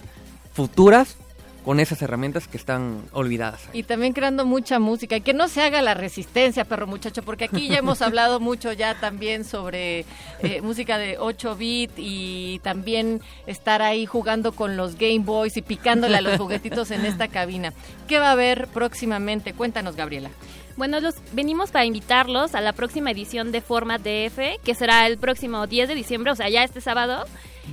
[0.55, 1.17] futuras
[1.65, 3.59] con esas herramientas que están olvidadas.
[3.73, 5.17] Y también creando mucha música.
[5.17, 8.71] Y que no se haga la resistencia, perro muchacho, porque aquí ya hemos hablado mucho
[8.71, 10.05] ya también sobre
[10.41, 15.63] eh, música de 8 bit y también estar ahí jugando con los Game Boys y
[15.63, 17.73] picándole a los juguetitos en esta cabina.
[18.07, 19.53] ¿Qué va a haber próximamente?
[19.53, 20.29] Cuéntanos, Gabriela.
[20.77, 25.17] Bueno, los venimos para invitarlos a la próxima edición de Format DF, que será el
[25.17, 27.25] próximo 10 de diciembre, o sea, ya este sábado.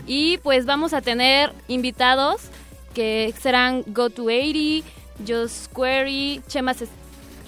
[0.07, 2.49] Y pues vamos a tener invitados
[2.95, 4.83] que serán Go280,
[5.27, 6.89] Just Query, Chema ses-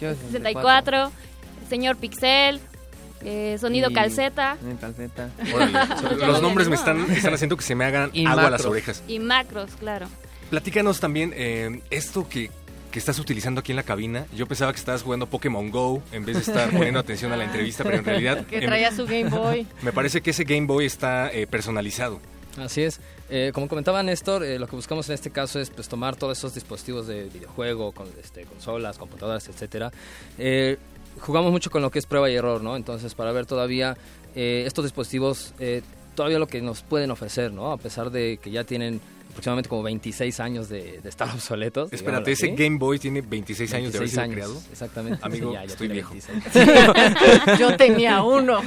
[0.00, 1.10] Yo 64,
[1.68, 2.60] Señor Pixel,
[3.24, 5.30] eh, Sonido Y- Calceta En calceta.
[5.54, 8.50] Órale, los nombres me están, me están haciendo que se me hagan Y agua a
[8.50, 8.66] las macros.
[8.70, 9.02] orejas.
[9.08, 10.06] y Macros, claro.
[10.50, 12.50] Platícanos también eh, esto que,
[12.90, 14.26] que estás utilizando aquí en la cabina.
[14.36, 17.44] Yo pensaba que estabas jugando Pokémon Go en vez de estar poniendo atención a la
[17.44, 19.66] entrevista, pero en realidad Que traía su Game Boy.
[19.82, 22.20] me parece que ese Game Boy está eh, personalizado.
[22.58, 23.00] Así es.
[23.36, 26.38] Eh, como comentaba Néstor, eh, lo que buscamos en este caso es pues, tomar todos
[26.38, 29.90] esos dispositivos de videojuego, con, este, consolas, computadoras, etcétera.
[30.38, 30.78] Eh,
[31.18, 32.76] jugamos mucho con lo que es prueba y error, ¿no?
[32.76, 33.96] Entonces, para ver todavía
[34.36, 35.52] estos dispositivos,
[36.14, 37.72] todavía lo que nos pueden ofrecer, ¿no?
[37.72, 39.00] A pesar de que ya tienen
[39.34, 41.92] aproximadamente como 26 años de, de estar obsoletos.
[41.92, 42.48] Espérate, ese.
[42.54, 44.62] Game Boy tiene 26 años de haber 26 sido años, creado.
[44.72, 45.18] Exactamente.
[45.22, 46.14] Amigo, Sí, ya- estoy viejo.
[46.14, 47.58] 26.
[47.58, 48.60] Yo tenía uno.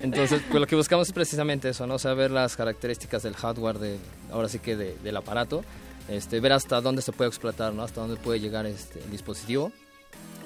[0.00, 1.98] Entonces, pues lo que buscamos es precisamente eso, ¿no?
[1.98, 3.96] Saber las características del hardware, de,
[4.32, 5.64] ahora sí que de- del aparato,
[6.08, 7.82] este, ver hasta dónde se puede explotar, ¿no?
[7.82, 9.72] Hasta dónde puede llegar este, el dispositivo.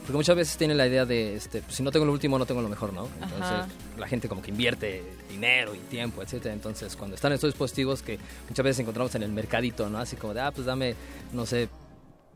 [0.08, 2.46] Porque muchas veces tiene la idea de, este, pues, si no tengo lo último, no
[2.46, 3.08] tengo lo mejor, ¿no?
[3.16, 3.68] Entonces, Ajá.
[3.98, 6.54] la gente como que invierte dinero y tiempo, etcétera.
[6.54, 8.18] Entonces, cuando están estos dispositivos que
[8.48, 9.98] muchas veces encontramos en el mercadito, ¿no?
[9.98, 10.94] Así como de, ah, pues dame,
[11.34, 11.68] no sé,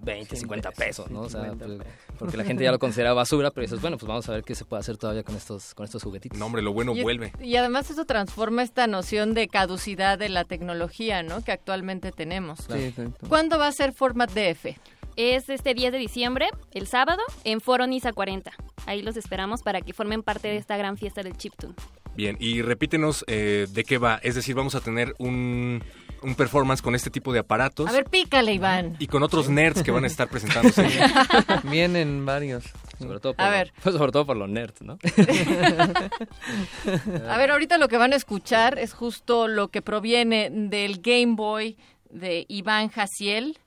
[0.02, 1.20] 20, 50 pesos, ¿no?
[1.22, 1.78] O sea, 50 pues,
[2.18, 4.54] porque la gente ya lo considera basura, pero dices, bueno, pues vamos a ver qué
[4.54, 6.38] se puede hacer todavía con estos, con estos juguetitos.
[6.38, 7.32] No, hombre, lo bueno Y- vuelve.
[7.40, 11.42] Y además eso transforma esta noción de caducidad de la tecnología, ¿no?
[11.42, 12.58] Que actualmente tenemos.
[12.70, 13.26] Sí, exacto.
[13.28, 14.76] ¿Cuándo va a ser Format DF?
[15.16, 18.50] Es este 10 de diciembre, el sábado, en Foro Nisa 40.
[18.86, 21.74] Ahí los esperamos para que formen parte de esta gran fiesta del chiptune.
[22.14, 24.18] Bien, y repítenos eh, de qué va.
[24.22, 25.82] Es decir, vamos a tener un,
[26.22, 28.96] un performance con este tipo de aparatos A ver, pícale, Iván.
[28.98, 30.86] y con otros nerds que van a estar presentándose.
[31.64, 32.64] Vienen varios.
[32.98, 33.72] Sobre todo por, A lo- ver.
[33.82, 34.98] pues, sobre todo por los nerds, ¿no?
[37.28, 41.34] A ver, ahorita lo que van a escuchar es justo lo que proviene del Game
[41.34, 41.76] Boy
[42.10, 43.58] de Iván Jaciel,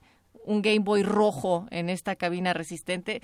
[0.46, 3.20] un Game Boy rojo en esta cabina resistente.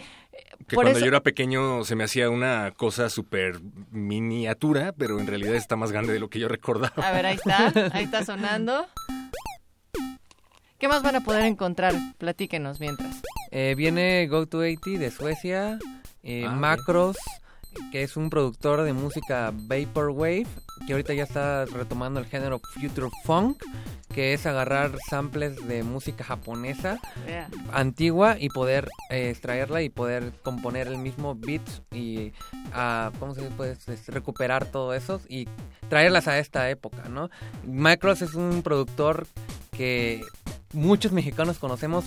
[0.67, 5.19] Que Por cuando eso- yo era pequeño se me hacía una cosa súper miniatura, pero
[5.19, 6.93] en realidad está más grande de lo que yo recordaba.
[7.07, 8.87] A ver, ahí está, ahí está sonando.
[10.79, 11.95] ¿Qué más van a poder encontrar?
[12.19, 13.23] Platíquenos mientras.
[13.53, 15.79] Eh, viene Go280 de Suecia,
[16.25, 16.51] eh, Ah.
[16.53, 17.17] Macros,
[17.91, 20.47] que es un productor de música Vaporwave,
[20.87, 23.63] que ahorita ya está retomando el género Future Funk,
[24.13, 27.01] que es agarrar samples de música japonesa
[27.73, 32.33] antigua y poder eh, extraerla y poder componer el mismo beat y
[32.73, 33.77] ah, ¿cómo se puede
[34.09, 35.49] recuperar todo eso y
[35.89, 37.31] traerlas a esta época, ¿no?
[37.67, 39.27] Macros es un productor
[39.71, 40.23] que
[40.73, 42.05] muchos mexicanos conocemos,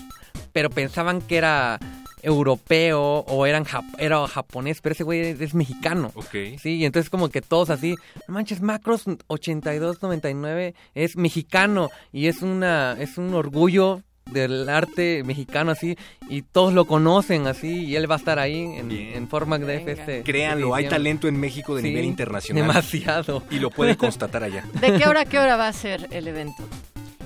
[0.54, 1.80] pero pensaban que era
[2.26, 6.12] europeo o eran jap- era japonés, pero ese güey es, es mexicano.
[6.16, 6.36] Ok.
[6.62, 7.96] Sí, y entonces como que todos así,
[8.28, 15.70] no manches, Macros 8299 es mexicano y es una es un orgullo del arte mexicano
[15.70, 15.96] así
[16.30, 19.84] y todos lo conocen así y él va a estar ahí en, en forma de
[19.92, 22.66] este Créanlo, hay talento en México de Sí, nivel internacional.
[22.68, 23.44] demasiado.
[23.52, 24.66] Y lo puede constatar allá.
[24.82, 26.64] ¿De qué hora a qué hora va a ser el evento?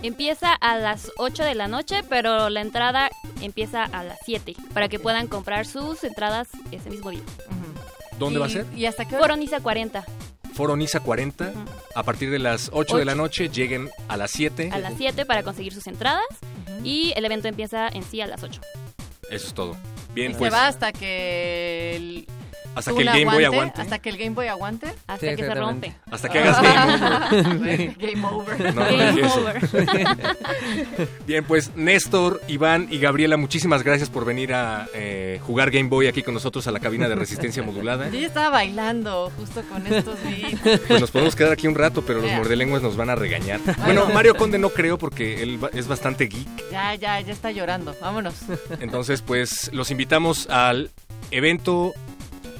[0.01, 3.09] Empieza a las 8 de la noche, pero la entrada
[3.41, 7.21] empieza a las 7 para que puedan comprar sus entradas ese mismo día.
[8.17, 8.65] ¿Dónde va a ser?
[8.75, 9.23] ¿Y hasta qué hora?
[9.25, 10.05] Foro Niza 40.
[10.53, 11.51] Foro Niza 40.
[11.95, 14.69] A partir de las 8 de la noche lleguen a las 7.
[14.71, 16.25] A las 7 para conseguir sus entradas
[16.83, 18.61] y el evento empieza en sí a las 8.
[19.29, 19.75] Eso es todo.
[20.13, 22.27] Bien, Y pues se va hasta que el
[22.75, 23.81] hasta que el Game Boy aguante.
[23.81, 24.87] Hasta que el Game Boy aguante.
[25.07, 25.93] Hasta Sí, que se rompe.
[26.11, 27.97] Hasta que hagas Game Over.
[27.97, 28.75] Game over.
[28.75, 30.27] No, Game over.
[31.27, 36.07] Bien, pues Néstor, Iván y Gabriela, muchísimas gracias por venir a eh, jugar Game Boy
[36.07, 38.09] aquí con nosotros a la cabina de resistencia modulada.
[38.09, 40.79] Yo ya estaba bailando justo con estos beats.
[40.87, 43.59] Pues nos podemos quedar aquí un rato, pero los mordelenguas nos van a regañar.
[43.83, 46.47] Bueno, Mario Conde no creo porque él es bastante geek.
[46.71, 47.95] Ya, ya, ya está llorando.
[48.01, 48.35] Vámonos.
[48.79, 50.91] Entonces, pues los invitamos al
[51.31, 51.93] evento.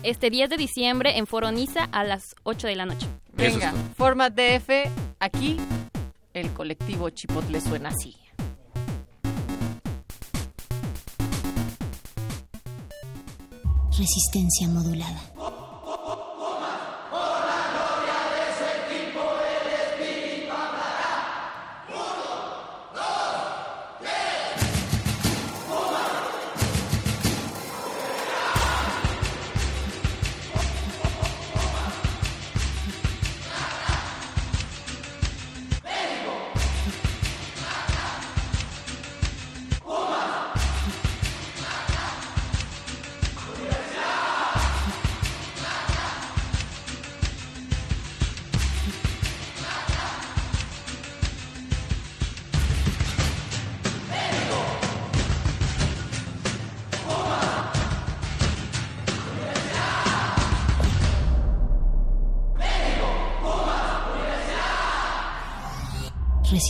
[0.02, 3.06] Este 10 de diciembre en Foro Niza a las 8 de la noche.
[3.34, 3.74] Venga.
[3.98, 4.70] Format DF,
[5.20, 5.58] aquí
[6.34, 8.16] el colectivo Chipotle suena así.
[13.98, 15.20] Resistencia modulada.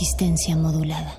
[0.00, 1.12] Resistencia modulada.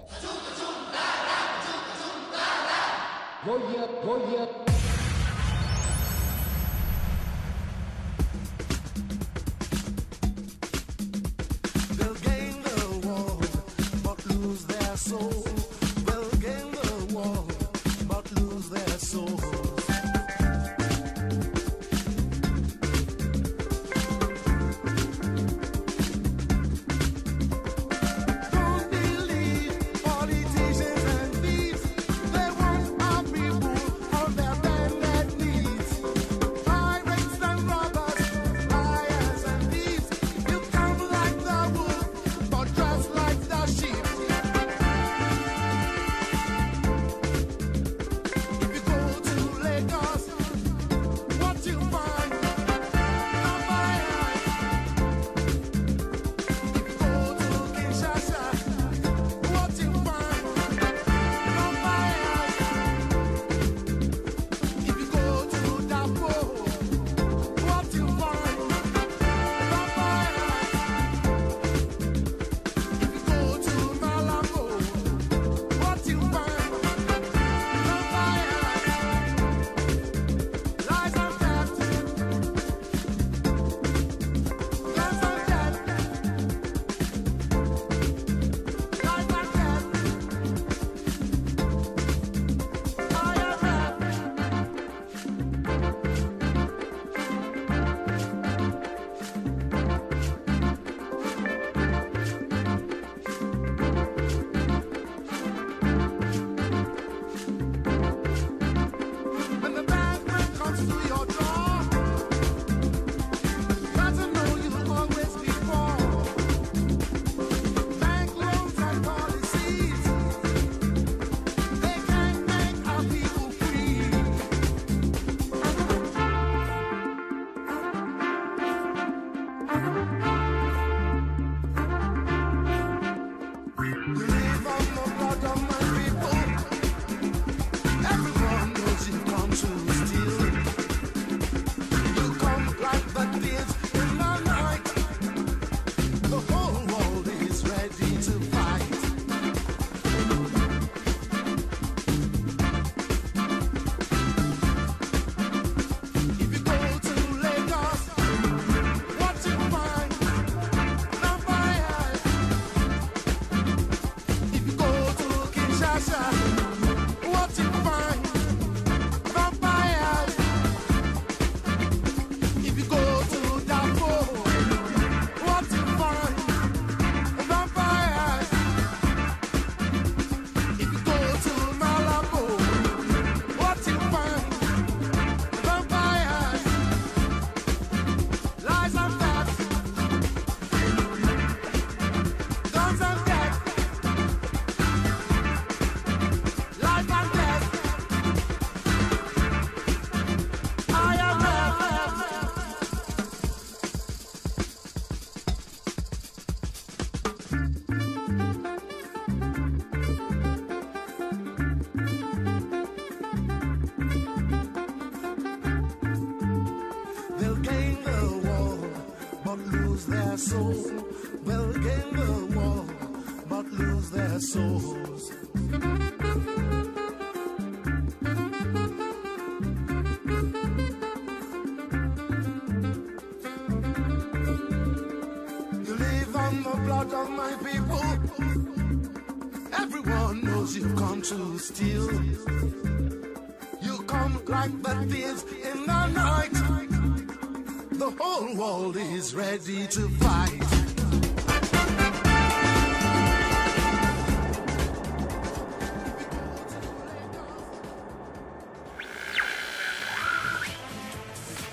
[249.33, 250.63] Ready to fight.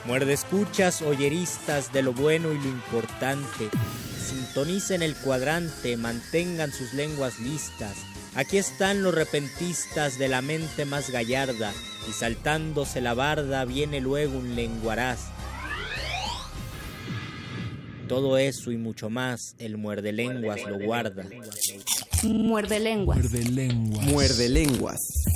[0.05, 3.69] Muerde escuchas, oyeristas de lo bueno y lo importante.
[4.19, 7.97] Sintonicen el cuadrante, mantengan sus lenguas listas.
[8.35, 11.73] Aquí están los repentistas de la mente más gallarda,
[12.09, 15.38] y saltándose la barda viene luego un lenguaraz.
[18.09, 21.25] Todo eso y mucho más, el muerde lenguas lo guarda.
[22.25, 23.19] Muerde lenguas.
[23.19, 24.07] Muerde lenguas.
[24.07, 25.28] Muerde lenguas.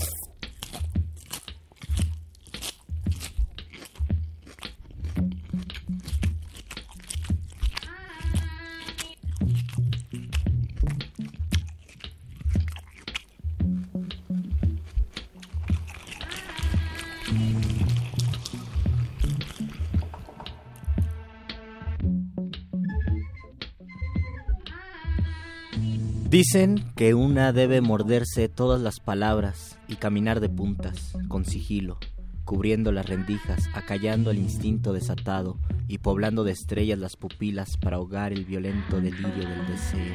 [26.32, 31.98] Dicen que una debe morderse todas las palabras y caminar de puntas, con sigilo,
[32.46, 35.58] cubriendo las rendijas, acallando el instinto desatado
[35.88, 40.14] y poblando de estrellas las pupilas para ahogar el violento delirio del deseo.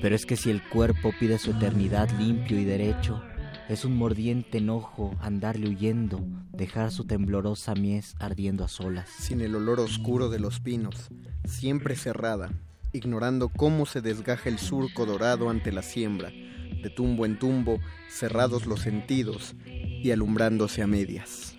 [0.00, 3.22] Pero es que si el cuerpo pide su eternidad limpio y derecho,
[3.68, 9.10] es un mordiente enojo andarle huyendo, dejar su temblorosa mies ardiendo a solas.
[9.18, 11.10] Sin el olor oscuro de los pinos,
[11.44, 12.52] siempre cerrada,
[12.92, 17.78] ignorando cómo se desgaja el surco dorado ante la siembra, de tumbo en tumbo,
[18.08, 21.54] cerrados los sentidos y alumbrándose a medias.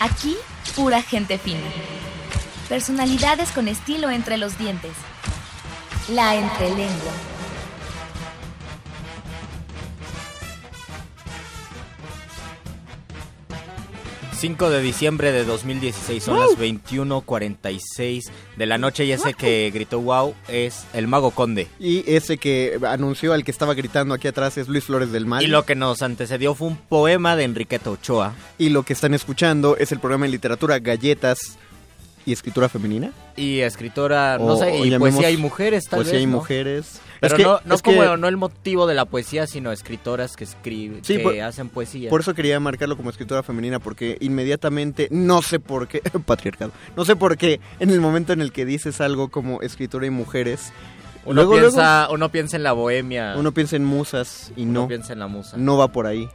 [0.00, 0.36] Aquí,
[0.76, 1.60] pura gente fina.
[2.68, 4.92] Personalidades con estilo entre los dientes.
[6.08, 7.37] La entrelengua.
[14.38, 18.22] 5 de diciembre de 2016, son las 21.46
[18.56, 21.66] de la noche y ese que gritó wow es el Mago Conde.
[21.80, 25.42] Y ese que anunció al que estaba gritando aquí atrás es Luis Flores del Mal.
[25.42, 28.34] Y lo que nos antecedió fue un poema de Enriqueta Ochoa.
[28.58, 31.58] Y lo que están escuchando es el programa de literatura Galletas
[32.24, 33.10] y escritura femenina.
[33.36, 36.26] Y escritora, no O- sé, o y llamemos poesía y mujeres, tal poesía vez, y
[36.26, 36.36] ¿no?
[36.36, 37.00] mujeres.
[37.20, 39.72] Pero Es que- no, no es que- como no el motivo de la poesía, sino
[39.72, 42.10] escritoras que escriben, Sí, que por- hacen poesía.
[42.10, 47.04] Por eso quería marcarlo como escritora femenina, porque inmediatamente, no sé por qué, patriarcado, no
[47.04, 50.72] sé por qué, en el momento en el que dices algo como escritora y mujeres,
[51.24, 53.34] uno, luego, piensa, uno piensa en la bohemia.
[53.36, 55.56] uno piensa en musas y Uno no, piensa en la musa.
[55.56, 56.28] no va por ahí.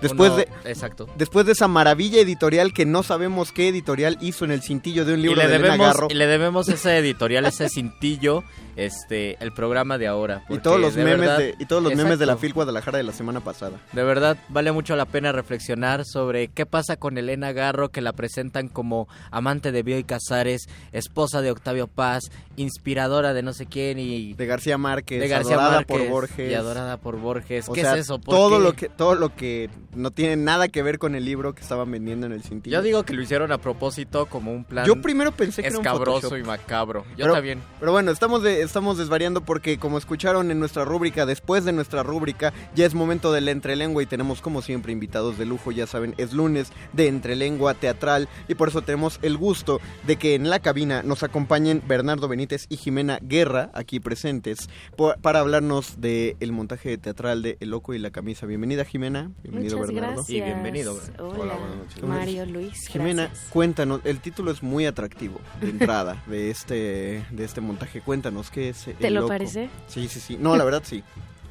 [0.00, 1.06] Después de, Exacto.
[1.16, 5.14] después de esa maravilla editorial que no sabemos qué editorial hizo en el cintillo de
[5.14, 6.08] un Y libro le, de Elena debemos, Garro.
[6.10, 8.42] y le debemos ese editorial, ese cintillo,
[8.76, 10.44] este, el programa de ahora.
[10.48, 12.36] Y todos los de memes verdad- de, y todos los memes de la.
[12.36, 13.78] FIL Guadalajara de la semana pasada.
[13.92, 18.12] De verdad, vale mucho la pena reflexionar sobre qué pasa con Elena Garro, que la
[18.14, 23.98] presentan como amante de Bioy Casares, esposa de Octavio Paz, inspiradora de no sé quién
[23.98, 24.34] y...
[24.34, 26.50] De García Márquez, de García adorada Márquez por Borges.
[26.50, 27.68] y adorada por Borges.
[27.68, 28.18] O ¿Qué sea, es eso?
[28.18, 28.64] ¿Por todo qué?
[28.64, 31.90] lo que todo lo que no tiene nada que ver con el libro que estaban
[31.90, 32.76] vendiendo en el cintillo.
[32.78, 35.78] Yo digo que lo hicieron a propósito como un plan Yo primero pensé que era
[35.78, 37.04] un escabroso y macabro.
[37.16, 37.60] Yo pero, también.
[37.80, 42.02] Pero bueno, estamos, de- estamos desvariando porque como escucharon en nuestra rúbrica, después de nuestra
[42.02, 45.86] rúbrica, ya es momento de la entrelengua y tenemos como siempre invitados de lujo, ya
[45.86, 50.50] saben, es lunes de entrelengua teatral y por eso tenemos el gusto de que en
[50.50, 56.36] la cabina nos acompañen Bernardo Benítez y Jimena Guerra, aquí presentes, po- para hablarnos del
[56.40, 58.46] el montaje teatral de El Loco y la Camisa.
[58.46, 60.14] Bienvenida Jimena, bienvenido Bernardo.
[60.16, 60.30] gracias.
[60.30, 61.00] Y bienvenido.
[61.18, 62.02] Hola, buenas noches.
[62.02, 63.50] Mario, Luis, Jimena, gracias.
[63.50, 68.00] cuéntanos, el título es muy atractivo de entrada de este de este montaje.
[68.00, 68.84] Cuéntanos qué es.
[68.98, 69.28] ¿Te El lo Loco?
[69.28, 69.70] parece?
[69.88, 70.36] Sí, sí, sí.
[70.40, 71.02] No, la verdad sí.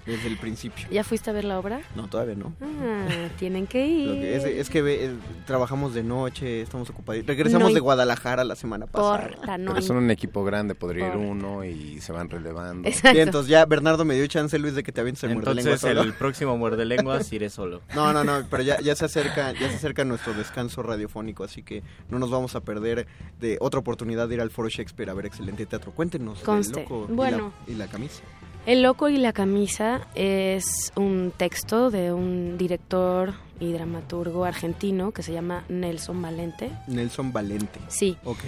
[0.05, 0.87] Desde el principio.
[0.89, 1.81] ¿Ya fuiste a ver la obra?
[1.95, 2.53] No, todavía no.
[2.61, 3.07] Ah,
[3.39, 4.07] tienen que ir.
[4.07, 5.11] Lo que es, es que ve- eh,
[5.45, 7.25] trabajamos de noche, estamos ocupados.
[7.25, 9.57] Regresamos No de Guadalajara la semana pasada.
[9.57, 12.89] No Pero son un equipo grande, podría ir uno y se van relevando.
[12.89, 15.73] Y entonces ya Bernardo me dio chance, Luis, de que te avientes el muerde lengua
[15.73, 17.81] Entonces el próximo muerde lenguas iré solo.
[17.95, 21.61] No, no, no, pero ya, ya se acerca, ya se acerca nuestro descanso radiofónico, así
[21.63, 23.07] que no nos vamos a perder
[23.39, 25.91] de otra oportunidad de ir al Foro Shakespeare a ver excelente teatro.
[25.91, 26.81] Cuéntenos, Conste.
[26.81, 27.51] loco y Bueno.
[27.67, 28.21] la- y la camisa.
[28.69, 35.23] El loco y la camisa es un texto de un director y dramaturgo argentino que
[35.23, 36.69] se llama Nelson Valente.
[36.85, 37.79] Nelson Valente.
[37.87, 38.15] Sí.
[38.23, 38.41] Ok.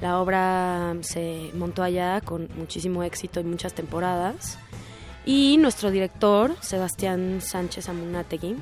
[0.00, 4.58] La obra se montó allá con muchísimo éxito y muchas temporadas.
[5.26, 8.56] Y nuestro director, Sebastián Sánchez Amunategui,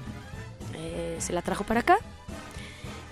[0.76, 1.98] eh, se la trajo para acá.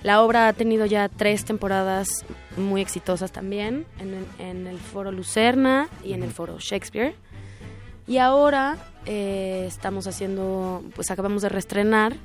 [0.02, 2.24] La obra ha tenido ya tres temporadas
[2.56, 7.14] muy exitosas también, en en el Foro Lucerna y en el Foro Shakespeare.
[8.06, 8.76] Y ahora
[9.06, 12.16] eh, estamos haciendo, pues acabamos de reestrenar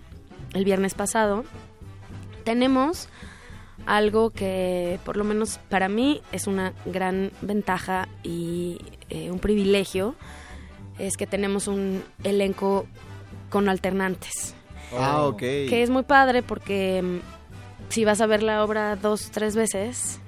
[0.54, 1.44] el viernes pasado.
[2.44, 3.10] Tenemos
[3.86, 10.16] algo que por lo menos para mí es una gran ventaja y eh, un privilegio,
[11.00, 12.86] es que tenemos un elenco
[13.50, 14.56] con alternantes.
[14.98, 15.40] Ah, ok.
[15.40, 17.18] Que es muy padre porque mm,
[17.90, 20.20] si vas a ver la obra dos, tres veces,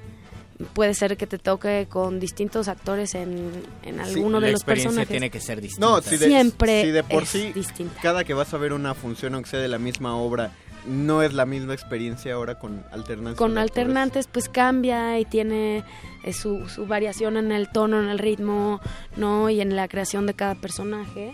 [0.73, 3.51] puede ser que te toque con distintos actores en,
[3.83, 5.09] en alguno de los experiencia personajes.
[5.09, 5.85] tiene que ser distinta.
[5.87, 8.01] No, si de, Siempre si de por es sí, distinta.
[8.01, 10.51] cada que vas a ver una función, aunque sea de la misma obra,
[10.85, 13.37] no es la misma experiencia ahora con alternancias.
[13.37, 13.71] con actores.
[13.71, 15.83] alternantes pues cambia y tiene
[16.23, 18.79] eh, su, su variación en el tono, en el ritmo,
[19.17, 19.49] ¿no?
[19.49, 21.31] Y en la creación de cada personaje.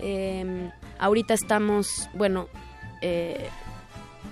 [0.00, 2.48] Eh, ahorita estamos, bueno,
[3.02, 3.48] eh,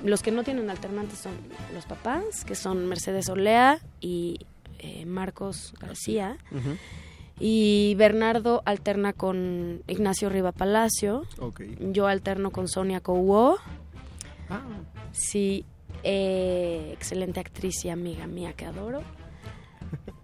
[0.07, 1.35] los que no tienen alternantes son
[1.75, 4.47] los papás, que son Mercedes Olea y
[4.79, 6.39] eh, Marcos García.
[7.39, 11.25] Y Bernardo alterna con Ignacio Riva Palacio.
[11.81, 13.59] Yo alterno con Sonia Couo.
[14.49, 14.63] Ah.
[15.13, 15.65] Sí,
[16.03, 19.03] eh, excelente actriz y amiga mía que adoro.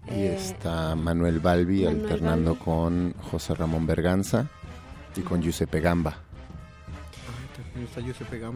[0.05, 4.49] Y Eh, está Manuel Balbi Manuel alternando con José Ramón Berganza
[5.15, 6.22] y con Giuseppe Gamba.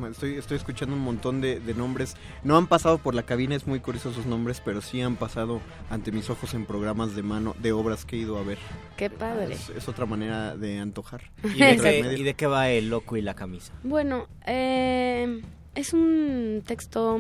[0.10, 2.16] Estoy, estoy escuchando un montón de, de nombres.
[2.44, 5.60] No han pasado por la cabina, es muy curioso sus nombres, pero sí han pasado
[5.90, 8.60] ante mis ojos en programas de mano, de obras que he ido a ver.
[8.96, 9.56] Qué padre.
[9.56, 11.32] Es, es otra manera de antojar.
[11.44, 12.18] ¿Y de, Entre qué, medio.
[12.18, 13.74] y de qué va el loco y la camisa?
[13.84, 15.42] Bueno, eh,
[15.74, 17.20] es un texto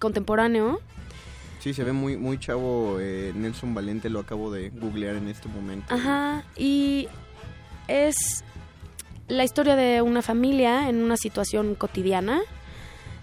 [0.00, 0.80] contemporáneo.
[1.60, 5.48] Sí, se ve muy, muy chavo eh, Nelson Valente, lo acabo de googlear en este
[5.48, 5.94] momento.
[5.94, 7.08] Ajá, y
[7.88, 8.44] es
[9.28, 12.42] la historia de una familia en una situación cotidiana,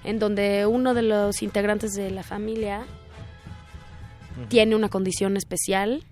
[0.03, 2.85] en donde uno de los integrantes de la familia
[4.47, 6.03] tiene una condición especial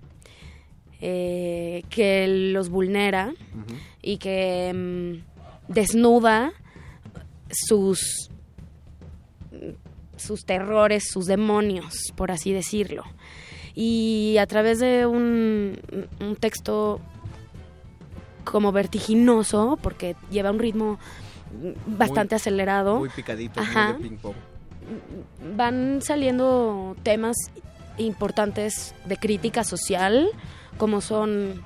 [1.02, 3.34] eh, que los vulnera
[4.02, 6.52] y que mm, desnuda
[7.50, 8.30] sus
[10.18, 13.04] sus terrores, sus demonios, por así decirlo.
[13.74, 15.80] Y a través de un,
[16.20, 17.00] un texto
[18.52, 21.00] como vertiginoso, porque lleva un ritmo
[21.88, 22.98] bastante Muy- acelerado.
[23.00, 23.94] Muy picadito, Ajá.
[23.94, 24.36] muy de ping pong.
[25.56, 27.36] van saliendo temas
[27.98, 30.30] importantes de crítica social,
[30.78, 31.62] como son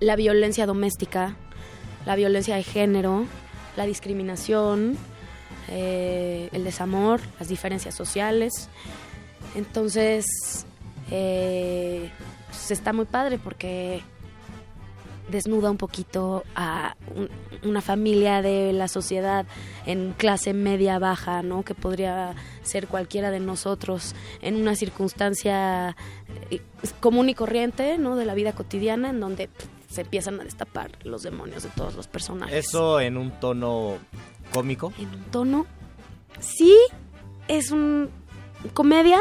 [0.00, 1.36] la violencia doméstica,
[2.06, 3.26] la violencia de género,
[3.76, 4.96] la discriminación,
[5.68, 8.68] eh, el desamor, las diferencias sociales.
[9.54, 10.24] Entonces,
[11.10, 12.10] eh,
[12.48, 14.02] pues está muy padre porque
[15.30, 17.28] desnuda un poquito a un-
[17.68, 19.46] una familia de la sociedad
[19.86, 21.62] en clase media baja, ¿no?
[21.62, 25.96] Que podría ser cualquiera de nosotros en una circunstancia
[26.50, 26.60] eh,
[27.00, 28.16] común y corriente, ¿no?
[28.16, 31.94] De la vida cotidiana en donde pff, se empiezan a destapar los demonios de todos
[31.96, 32.66] los personajes.
[32.68, 33.96] Eso en un tono
[34.52, 34.92] cómico.
[34.98, 35.66] En un tono,
[36.38, 36.74] sí,
[37.48, 38.08] es un
[38.74, 39.18] comedia,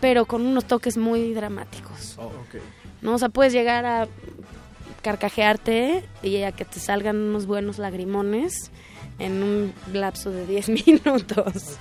[0.00, 2.18] pero con unos toques muy dramáticos.
[3.00, 3.14] ¿no?
[3.14, 4.06] O sea, puedes llegar a
[5.04, 8.70] carcajearte y a que te salgan unos buenos lagrimones
[9.18, 11.78] en un lapso de 10 minutos.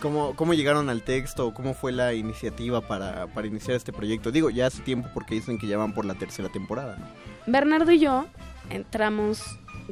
[0.00, 1.54] ¿Cómo, ¿Cómo llegaron al texto?
[1.54, 4.32] ¿Cómo fue la iniciativa para, para iniciar este proyecto?
[4.32, 6.98] Digo, ya hace tiempo porque dicen que ya van por la tercera temporada.
[7.46, 8.26] Bernardo y yo
[8.68, 9.40] entramos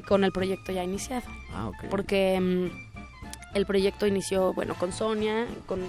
[0.08, 1.22] con el proyecto ya iniciado.
[1.54, 1.84] Ah, ok.
[1.90, 5.80] Porque mm, el proyecto inició, bueno, con Sonia, con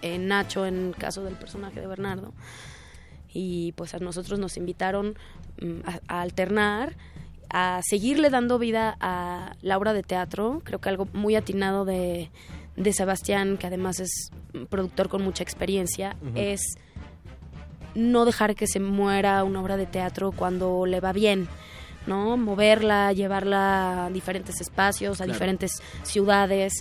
[0.00, 2.32] eh, Nacho en el caso del personaje de Bernardo.
[3.40, 5.14] Y pues a nosotros nos invitaron
[5.62, 6.96] mm, a, a alternar,
[7.50, 10.60] a seguirle dando vida a la obra de teatro.
[10.64, 12.30] Creo que algo muy atinado de,
[12.76, 14.10] de Sebastián, que además es
[14.54, 16.60] un productor con mucha experiencia, es
[17.94, 21.46] no dejar que se muera una obra de teatro cuando le va bien,
[22.08, 22.36] ¿no?
[22.36, 25.32] Moverla, llevarla a diferentes espacios, a Claro.
[25.32, 25.72] diferentes
[26.02, 26.72] ciudades.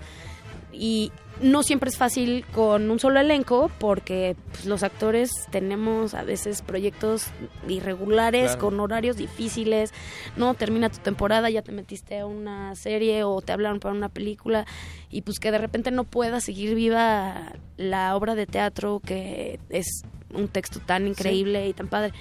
[0.74, 1.12] Y
[1.42, 6.62] no siempre es fácil con un solo elenco porque pues, los actores tenemos a veces
[6.62, 7.28] proyectos
[7.68, 8.60] irregulares Claro.
[8.60, 9.94] con horarios difíciles,
[10.36, 10.54] ¿no?
[10.56, 14.66] Termina tu temporada, ya te metiste a una serie o te hablaron para una película
[15.10, 20.04] y pues que de repente no pueda seguir viva la obra de teatro que es
[20.34, 22.14] un texto tan increíble y tan padre.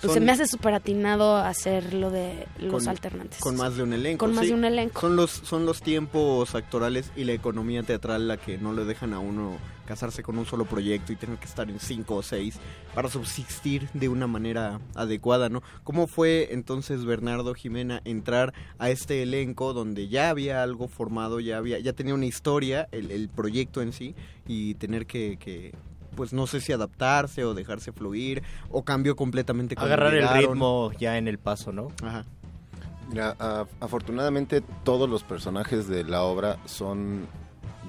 [0.00, 3.40] Se me hace súper atinado hacer lo de los Con- alternantes.
[3.40, 4.24] Con más de un elenco.
[4.24, 5.00] Con más de un elenco.
[5.00, 9.14] Son los, son los tiempos actorales y la economía teatral la que no le dejan
[9.14, 12.56] a uno casarse con un solo proyecto y tener que estar en cinco o seis
[12.94, 15.62] para subsistir de una manera adecuada, ¿no?
[15.84, 21.56] ¿Cómo fue entonces Bernardo Jimena entrar a este elenco donde ya había algo formado, ya
[21.58, 24.16] había, ya tenía una historia, el, el proyecto en sí,
[24.48, 25.72] y tener que, que,
[26.16, 30.90] pues no sé si adaptarse o dejarse fluir, o cambió completamente como Agarrar el ritmo
[30.98, 31.88] ya en el paso, ¿no?
[32.02, 32.24] Ajá.
[33.08, 37.26] Mira, a- afortunadamente todos los personajes de la obra son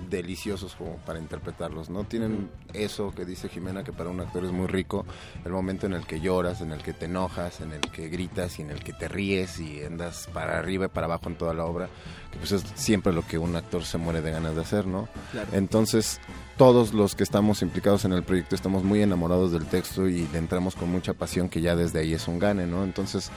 [0.10, 2.04] deliciosos como para interpretarlos, ¿no?
[2.04, 5.06] Tienen eso que dice Jimena que para un actor es muy rico,
[5.46, 8.60] el momento en el que lloras, en el que te enojas, en el que gritas
[8.60, 11.54] y en el que te ríes y andas para arriba y para abajo en toda
[11.54, 11.90] la obra,
[12.32, 15.08] que pues es siempre lo que un actor se muere de ganas de hacer, ¿no?
[15.32, 15.50] Claro.
[15.54, 16.20] Entonces,
[16.58, 20.38] todos los que estamos implicados en el proyecto estamos muy enamorados del texto y le
[20.40, 22.84] entramos con mucha pasión que ya desde ahí es un gane, ¿no?
[22.84, 23.32] Entonces,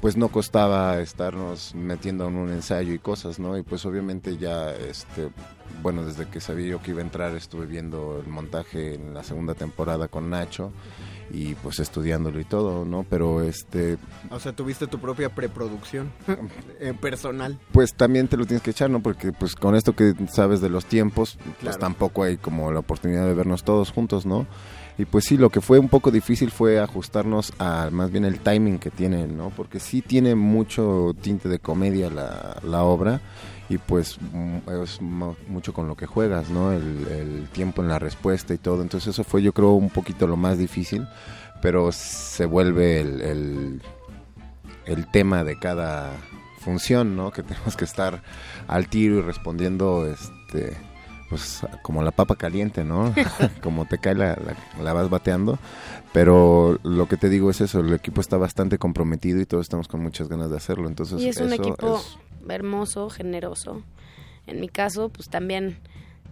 [0.00, 3.56] pues no costaba estarnos metiendo en un ensayo y cosas, ¿no?
[3.56, 5.30] Y pues obviamente ya, este,
[5.82, 9.22] bueno, desde que sabía yo que iba a entrar estuve viendo el montaje en la
[9.22, 10.72] segunda temporada con Nacho
[11.30, 13.04] y pues estudiándolo y todo, ¿no?
[13.08, 13.96] Pero este,
[14.30, 16.12] O sea, tuviste tu propia preproducción
[16.80, 17.58] eh, personal.
[17.72, 19.00] pues también te lo tienes que echar, ¿no?
[19.02, 21.78] Porque pues con esto que sabes de los tiempos, pues Claro.
[21.78, 24.46] tampoco hay como la oportunidad de vernos todos juntos, ¿no?
[24.96, 28.38] Y pues sí, lo que fue un poco difícil fue ajustarnos a más bien el
[28.38, 29.50] timing que tiene, ¿no?
[29.50, 33.20] Porque sí tiene mucho tinte de comedia la, la obra
[33.68, 36.72] y pues mm, es mu- mucho con lo que juegas, ¿no?
[36.72, 38.82] El, el tiempo en la respuesta y todo.
[38.82, 41.06] Entonces eso fue yo creo un poquito lo más difícil,
[41.62, 43.82] pero se vuelve el, el,
[44.86, 46.12] el tema de cada
[46.60, 47.30] función, ¿no?
[47.30, 48.22] Que tenemos que estar
[48.68, 50.76] al tiro y respondiendo, este,
[51.30, 53.14] pues como la papa caliente, ¿no?
[53.62, 55.58] como te cae la, la, la vas bateando.
[56.12, 59.88] Pero lo que te digo es eso, el equipo está bastante comprometido y todos estamos
[59.88, 60.86] con muchas ganas de hacerlo.
[60.88, 62.18] Entonces y es un eso equipo es-
[62.48, 63.82] hermoso, generoso.
[64.46, 65.78] En mi caso, pues también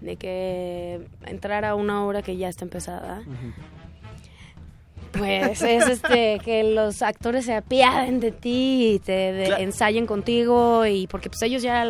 [0.01, 3.23] de que entrar a una obra que ya está empezada,
[5.13, 9.63] pues es este que los actores se apiaden de ti y te de- Claro.
[9.63, 11.85] ensayen contigo y porque pues ellos ya,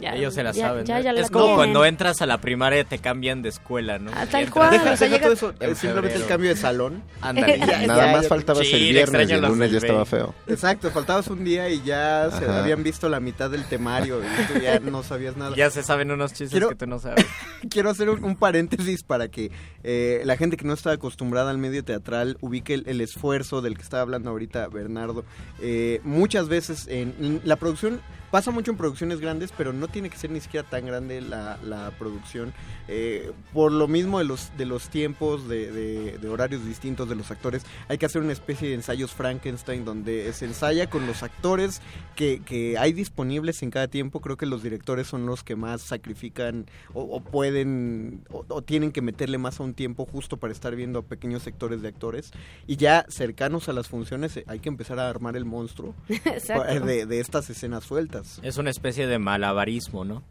[0.00, 0.84] ya Ellos se la ya- saben.
[0.84, 1.04] ya- ¿no?
[1.04, 1.56] ya la es como tienen.
[1.56, 4.10] cuando entras a la primaria te cambian de escuela, ¿no?
[4.14, 7.02] Ah, tal cual, a- o sea, Deja todo eso, eh, simplemente el cambio de salón.
[7.20, 7.58] Ándale.
[7.58, 10.34] Ya- Nada ya- más faltabas Sí, el viernes y el lunes ya estaba feo.
[10.46, 12.60] Exacto, faltabas un día y ya se Ajá.
[12.62, 15.54] habían visto la mitad del temario y tú ya no sabías nada.
[15.56, 17.24] Ya se saben unos chistes Quiero- que tú no sabes.
[17.70, 19.50] Quiero hacer un, un paréntesis para que
[19.82, 23.76] eh, la gente que no está acostumbrada al medio teatral ubique el, el esfuerzo del
[23.76, 25.24] que estaba hablando ahorita Bernardo.
[25.60, 28.00] Eh, muchas veces en la producción
[28.34, 31.56] pasa mucho en producciones grandes, pero no tiene que ser ni siquiera tan grande la,
[31.62, 32.52] la producción.
[32.88, 37.14] Eh, por lo mismo de los, de los tiempos, de, de- de horarios distintos de
[37.14, 41.22] los actores, hay que hacer una especie de ensayos Frankenstein donde se ensaya con los
[41.22, 41.80] actores
[42.16, 44.18] que, que hay disponibles en cada tiempo.
[44.20, 48.90] Creo que los directores son los que más sacrifican o, o pueden o, o tienen
[48.90, 52.32] que meterle más a un tiempo justo para estar viendo a pequeños sectores de actores.
[52.66, 55.94] Y ya cercanos a las funciones eh, hay que empezar a armar el monstruo
[56.84, 58.23] de, de estas escenas sueltas.
[58.42, 60.22] Es una especie de malabarismo, ¿no?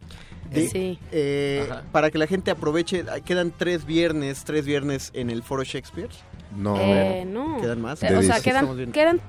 [0.50, 0.98] De- Sí.
[1.12, 5.62] eh, para que la gente aproveche, ah, quedan tres viernes, tres viernes en el Foro
[5.64, 6.10] Shakespeare.
[6.56, 7.60] No, Eh, no.
[7.60, 8.02] ¿Quedan más?
[8.02, 9.20] Eh, O sea, quedan, quedan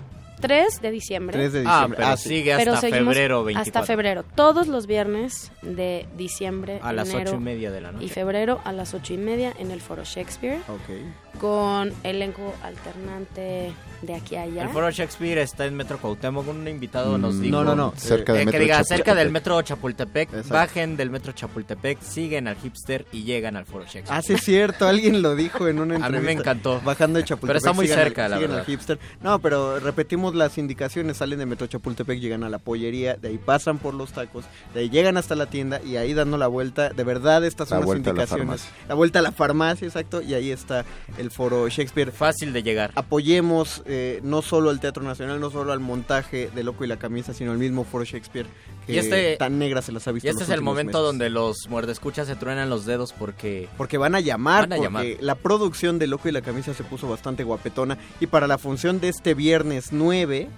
[0.42, 1.36] 3 de diciembre.
[1.38, 1.98] 3 de Ah, diciembre.
[1.98, 2.30] pero Ah, sí.
[2.30, 3.80] sigue hasta Pero febrero 24.
[3.82, 4.24] Hasta febrero.
[4.36, 8.06] Todos los viernes de diciembre, A las enero ocho y media de la noche.
[8.06, 10.60] y febrero a las ocho y media en el Foro Shakespeare.
[10.68, 11.25] Ok.
[11.40, 14.64] Con elenco alternante de aquí a allá.
[14.64, 16.48] El Foro Shakespeare está en Metro Cuauhtémoc.
[16.48, 17.56] Un invitado nos Mm, dijo...
[17.58, 17.94] no, no, no.
[17.98, 20.30] Cerca del Metro Que diga, cerca del Metro Chapultepec.
[20.30, 20.54] Exacto.
[20.54, 24.12] Bajen del Metro Chapultepec, siguen al hipster y llegan al Foro Shakespeare.
[24.18, 26.26] Ah, sí es cierto, alguien lo dijo en una A mí entrevista.
[26.34, 26.82] me encantó.
[26.82, 27.48] Bajando de Chapultepec.
[27.48, 28.60] Pero está muy sigan al- cerca, la siguen verdad.
[28.60, 29.00] al hipster.
[29.22, 33.38] No, pero repetimos las indicaciones, salen de Metro Chapultepec, llegan a la pollería, de ahí
[33.38, 36.90] pasan por los tacos, de ahí llegan hasta la tienda y ahí dando la vuelta,
[36.90, 38.62] de verdad estas La son las vuelta a la indicaciones.
[38.62, 38.86] farmacia.
[38.88, 40.86] La vuelta a la farmacia, exacto, y ahí está
[41.18, 42.12] el foro Shakespeare.
[42.12, 42.92] Fácil de llegar.
[42.96, 46.98] Apoyemos eh, no solo al Teatro Nacional, no solo al montaje de Loco y la
[46.98, 48.46] Camisa, sino al mismo foro Shakespeare,
[48.86, 50.98] que Y este- tan negra se las ha visto Y este los es el momento
[51.00, 51.06] meses.
[51.08, 53.68] donde los muerdescuchas se truenan los dedos porque...
[53.78, 55.06] Porque van a llamar, Van a porque llamar.
[55.24, 57.98] la producción de Loco y la Camisa se puso bastante guapetona.
[58.20, 60.50] Y para la función de este viernes 9,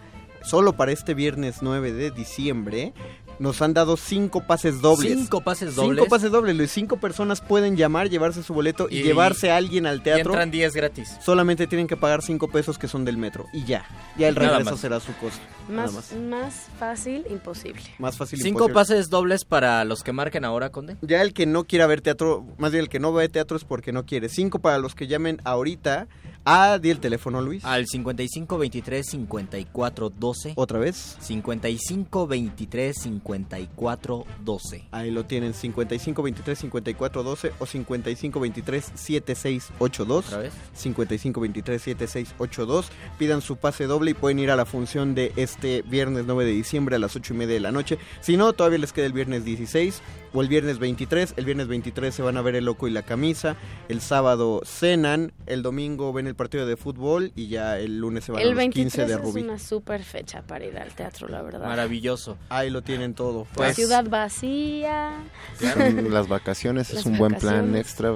[0.43, 2.93] solo para este viernes 9 de diciembre,
[3.39, 5.13] nos han dado cinco pases dobles.
[5.13, 5.97] Cinco pases dobles.
[5.97, 6.55] Cinco pases dobles.
[6.55, 10.01] Las cinco personas pueden llamar, llevarse su boleto y, Y- llevarse a alguien al Y
[10.01, 10.31] teatro.
[10.31, 11.17] entran 10 gratis.
[11.23, 13.45] Solamente tienen que pagar cinco pesos que son del metro.
[13.53, 13.85] Y ya.
[14.17, 15.39] Ya el regreso será su costo.
[15.69, 16.13] Más, más.
[16.13, 17.81] más fácil, imposible.
[17.99, 18.39] Más fácil.
[18.39, 18.73] Cinco imposible.
[18.73, 20.97] pases dobles para los que marquen ahora, Conde.
[21.01, 23.63] Ya el que no quiera ver teatro, más bien el que no ve teatro es
[23.65, 24.29] porque no quiere.
[24.29, 26.07] Cinco para los que llamen ahorita.
[26.49, 27.65] Ah, di el teléfono, Luis.
[27.65, 30.53] Al 55 23 54 12.
[30.55, 31.17] Otra vez.
[31.19, 34.87] 55 23 54 12.
[34.91, 40.25] Ahí lo tienen, 55 23 54 12 o 55 23 76 82.
[40.27, 40.53] Otra vez.
[40.73, 42.91] 55 23 76 82.
[43.19, 46.51] Pidan su pase doble y pueden ir a la función de este viernes 9 de
[46.51, 47.99] diciembre a las 8 y media de la noche.
[48.21, 50.01] Si no, todavía les queda el viernes 16
[50.33, 51.33] o el viernes 23.
[51.35, 53.57] El viernes 23 se van a ver El Loco y la Camisa.
[53.89, 55.33] El sábado cenan.
[55.45, 58.51] El domingo ven el partido de fútbol y ya el lunes se van a El
[58.51, 59.41] los 15 23 de es Rubí.
[59.41, 61.65] una super fecha para ir al teatro, la verdad.
[61.67, 62.37] Maravilloso.
[62.47, 63.39] Ahí lo tienen todo.
[63.49, 65.11] La Pues- ciudad vacía.
[65.59, 67.81] Son Las vacaciones Las es un buen plan vacaciones.
[67.81, 68.13] extra.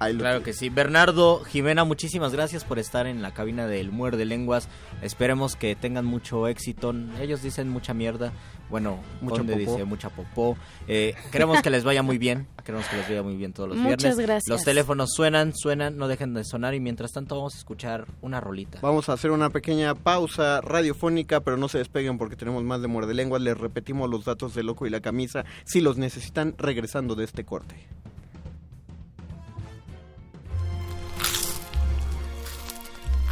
[0.00, 0.70] Ahí lo Claro que sí.
[0.70, 4.66] Bernardo, Jimena, muchísimas gracias por estar en la cabina del Muerde Lenguas.
[5.02, 6.94] Esperemos que tengan mucho éxito.
[7.20, 8.32] Ellos dicen mucha mierda.
[8.70, 10.56] Bueno, Mucho dice mucha popó.
[10.88, 12.46] Eh, queremos que les vaya muy bien.
[12.64, 14.26] Queremos que les vaya muy bien todos los Muchas viernes.
[14.26, 14.48] gracias.
[14.48, 16.72] Los teléfonos suenan, suenan, no dejen de sonar.
[16.74, 18.78] Y mientras tanto vamos a escuchar una rolita.
[18.80, 22.88] Vamos a hacer una pequeña pausa radiofónica, pero no se despeguen porque tenemos más de
[22.88, 23.42] muerde lenguas.
[23.42, 27.44] Les repetimos los datos de Loco y la Camisa si los necesitan regresando de este
[27.44, 27.74] corte.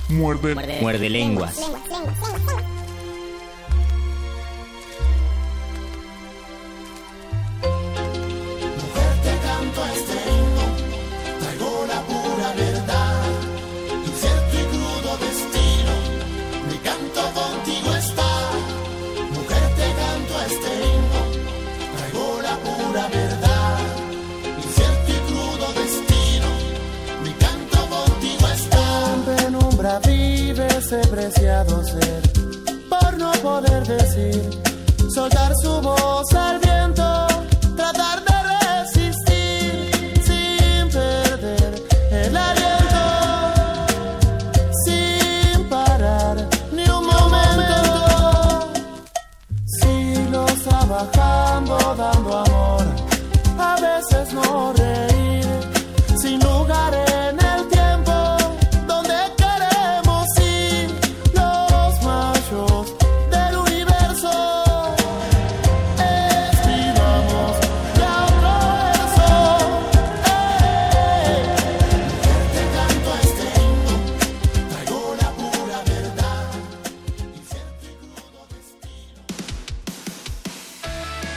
[0.08, 0.54] Muerde.
[0.80, 1.10] Muerde.
[1.10, 1.56] Lenguas.
[1.56, 1.62] Te
[19.94, 21.22] canto este himno,
[22.00, 23.27] traigo la pura
[29.78, 32.20] Penumbra vive ese preciado ser,
[32.88, 34.50] por no poder decir,
[35.14, 37.27] soltar su voz al viento,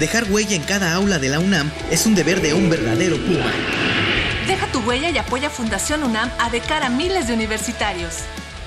[0.02, 3.52] Dejar huella en cada aula de la UNAM es un deber de un verdadero Puma.
[4.48, 8.16] Deja tu huella y apoya Fundación UNAM a de cara a miles de universitarios.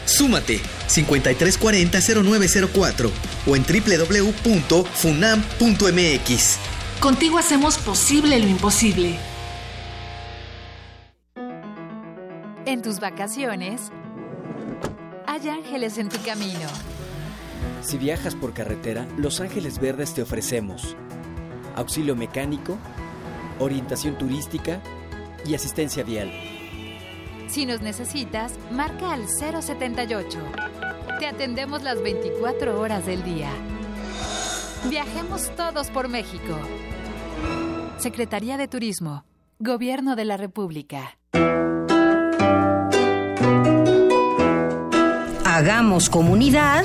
[0.07, 3.11] Súmate 5340-0904
[3.49, 6.57] o en www.funam.mx.
[7.01, 9.18] Contigo hacemos posible lo imposible.
[12.64, 13.91] En tus vacaciones,
[15.26, 16.68] hay ángeles en tu camino.
[17.80, 20.97] Si viajas por carretera, Los Ángeles Verdes te ofrecemos
[21.77, 22.79] auxilio mecánico,
[23.59, 24.81] orientación turística
[25.47, 26.33] y asistencia vial.
[27.49, 30.39] Si nos necesitas, marca al 078.
[31.18, 33.51] Te atendemos las 24 horas del día.
[34.89, 36.59] Viajemos todos por México.
[37.99, 39.25] Secretaría de Turismo.
[39.59, 41.16] Gobierno de la República.
[45.45, 46.85] Hagamos comunidad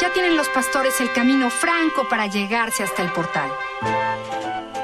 [0.00, 3.50] Ya tienen los pastores el camino franco para llegarse hasta el portal.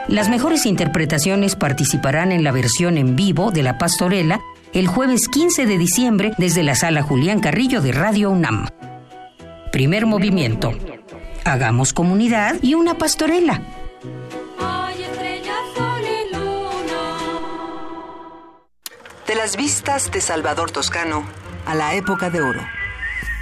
[0.08, 4.40] Las mejores interpretaciones participarán en la versión en vivo de La Pastorela
[4.74, 8.66] el jueves 15 de diciembre desde la sala Julián Carrillo de Radio UNAM.
[9.70, 10.72] Primer movimiento.
[11.44, 13.62] Hagamos comunidad y una pastorela.
[19.28, 21.24] De las vistas de Salvador Toscano
[21.66, 22.60] a la época de oro.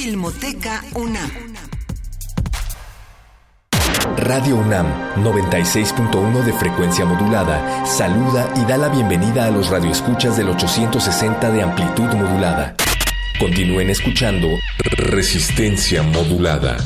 [0.00, 1.28] Filmoteca UNAM.
[4.16, 4.86] Radio UNAM
[5.16, 11.62] 96.1 de frecuencia modulada saluda y da la bienvenida a los radioescuchas del 860 de
[11.62, 12.76] amplitud modulada.
[13.40, 14.46] Continúen escuchando
[14.78, 16.76] Resistencia modulada.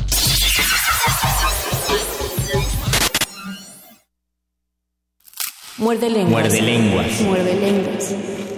[5.76, 6.30] Muerde lenguas.
[6.30, 7.20] Muerde lenguas.
[7.20, 8.51] Muerde lenguas.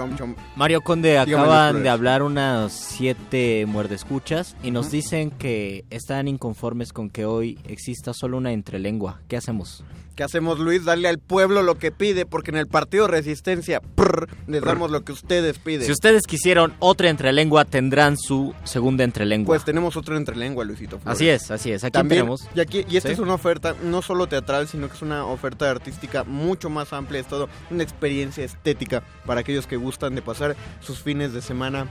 [0.00, 0.34] Chom, chom.
[0.56, 6.94] Mario Conde Dígame, acaban de hablar unas siete muerdescuchas y nos dicen que están inconformes
[6.94, 9.20] con que hoy exista solo una entrelengua.
[9.28, 9.84] ¿Qué hacemos?
[10.20, 10.84] ¿Qué hacemos, Luis?
[10.84, 15.02] Darle al pueblo lo que pide, porque en el partido Resistencia prr, les damos lo
[15.02, 15.86] que ustedes piden.
[15.86, 19.54] Si ustedes quisieron otra entrelengua, tendrán su segunda entrelengua.
[19.54, 20.98] Pues tenemos otro entrelengua, Luisito.
[20.98, 21.16] Flores.
[21.16, 21.84] Así es, así es.
[21.84, 22.46] Aquí También, tenemos.
[22.54, 23.14] Y, aquí, y esta Sí.
[23.14, 27.20] es una oferta no solo teatral, sino que es una oferta artística mucho más amplia.
[27.22, 31.88] Es todo una experiencia estética para aquellos que gustan de pasar sus fines de semana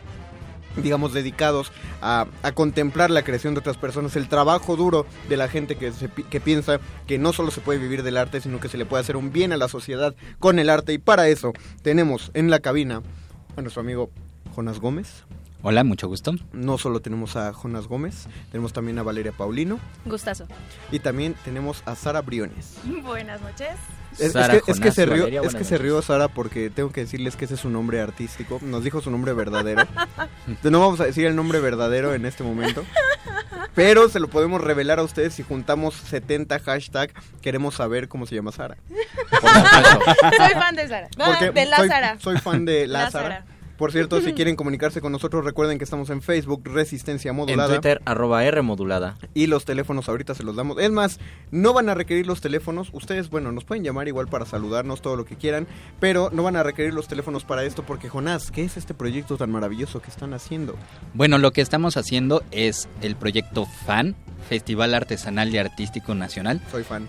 [0.81, 1.71] digamos, dedicados
[2.01, 5.91] a, a contemplar la creación de otras personas, el trabajo duro de la gente que,
[5.91, 8.85] se que piensa que no solo se puede vivir del arte, sino que se le
[8.85, 10.93] puede hacer un bien a la sociedad con el arte.
[10.93, 13.01] Y para eso tenemos en la cabina
[13.55, 14.09] a nuestro amigo
[14.55, 15.25] Jonas Gómez.
[15.61, 16.33] Hola, mucho gusto.
[16.53, 20.47] No solo tenemos a Jonas Gómez, tenemos también a Valeria Paulino Gustazo.
[20.89, 22.77] y también tenemos a Sara Briones.
[23.03, 23.71] Buenas noches.
[24.17, 26.29] Es, Sara, es que, es que Jonás, se rió, Valeria, es que se rió Sara
[26.29, 28.59] porque tengo que decirles que ese es su nombre artístico.
[28.61, 29.85] Nos dijo su nombre verdadero.
[30.63, 32.85] no vamos a decir el nombre verdadero en este momento.
[33.75, 37.11] Pero se lo podemos revelar a ustedes si juntamos 70 hashtag.
[37.41, 38.77] Queremos saber cómo se llama Sara.
[39.29, 41.09] Soy fan de Sara.
[41.19, 42.19] Ah, Porque de la soy, Sara.
[42.19, 43.29] soy fan de la, La Sara.
[43.29, 43.45] Sara.
[43.79, 47.69] Por cierto, si quieren comunicarse con nosotros, recuerden que estamos en Facebook, Resistencia En Modulada.
[47.69, 49.17] Twitter, arroba R modulada.
[49.33, 50.77] Y los teléfonos ahorita se los damos.
[50.79, 51.19] Es más,
[51.49, 52.89] no van a requerir los teléfonos.
[52.93, 55.65] Ustedes, bueno, nos pueden llamar igual para saludarnos, todo lo que quieran.
[55.99, 59.37] Pero no van a requerir los teléfonos para esto porque, Jonás, ¿qué es este proyecto
[59.37, 60.75] tan maravilloso que están haciendo?
[61.13, 64.15] Bueno, lo que estamos haciendo es el proyecto FAN,
[64.49, 66.61] Festival Artesanal y Artístico Nacional.
[66.69, 67.07] Soy fan.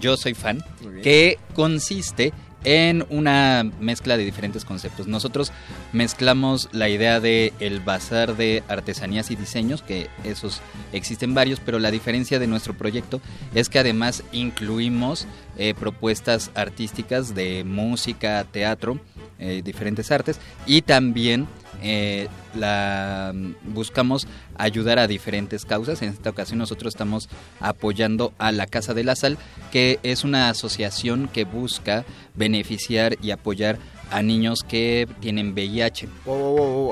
[0.00, 1.02] Yo soy fan, Muy bien.
[1.02, 2.32] que consiste
[2.64, 5.06] en una mezcla de diferentes conceptos.
[5.06, 5.52] Nosotros
[5.92, 10.60] mezclamos la idea de el bazar de artesanías y diseños, que esos
[10.92, 13.20] existen varios, pero la diferencia de nuestro proyecto
[13.54, 18.98] es que además incluimos eh, propuestas artísticas de música, teatro,
[19.38, 21.46] eh, diferentes artes y también
[21.84, 23.32] eh, la
[23.62, 24.26] buscamos
[24.56, 26.00] ayudar a diferentes causas.
[26.02, 27.28] En esta ocasión nosotros estamos
[27.60, 29.36] apoyando a la Casa de la Sal,
[29.70, 32.04] que es una asociación que busca
[32.34, 33.78] beneficiar y apoyar
[34.14, 36.08] a niños que tienen VIH.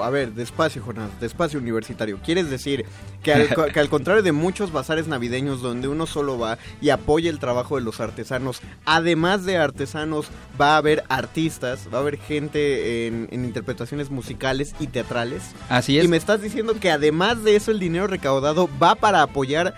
[0.02, 2.18] A ver, despacio, Jonás, despacio universitario.
[2.24, 2.84] ¿Quieres decir
[3.22, 6.90] que al, co- que al contrario de muchos bazares navideños donde uno solo va y
[6.90, 10.26] apoya el trabajo de los artesanos, además de artesanos,
[10.60, 15.42] va a haber artistas, va a haber gente en, en interpretaciones musicales y teatrales?
[15.68, 16.04] Así es.
[16.04, 19.74] Y me estás diciendo que además de eso el dinero recaudado va para apoyar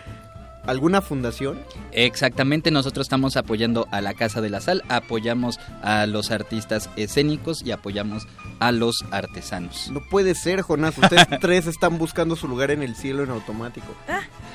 [0.67, 1.61] alguna fundación?
[1.93, 7.63] Exactamente, nosotros estamos apoyando a la Casa de la Sal, apoyamos a los artistas escénicos
[7.65, 8.27] y apoyamos
[8.61, 9.91] a los artesanos.
[9.91, 10.97] No puede ser, Jonás.
[10.99, 13.87] Ustedes tres están buscando su lugar en el cielo en automático.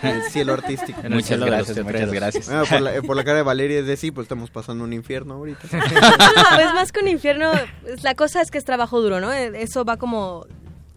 [0.04, 1.00] En el cielo artístico.
[1.00, 2.50] En el Muchas cielo gracias, muchas gracias.
[2.50, 4.84] Ah, por, la, eh, por la cara de Valeria es de sí, pues estamos pasando
[4.84, 5.68] un infierno ahorita.
[5.70, 7.52] Pues más que un infierno,
[8.04, 9.32] la cosa es que es trabajo duro, ¿no?
[9.32, 10.46] Eh, Eso va como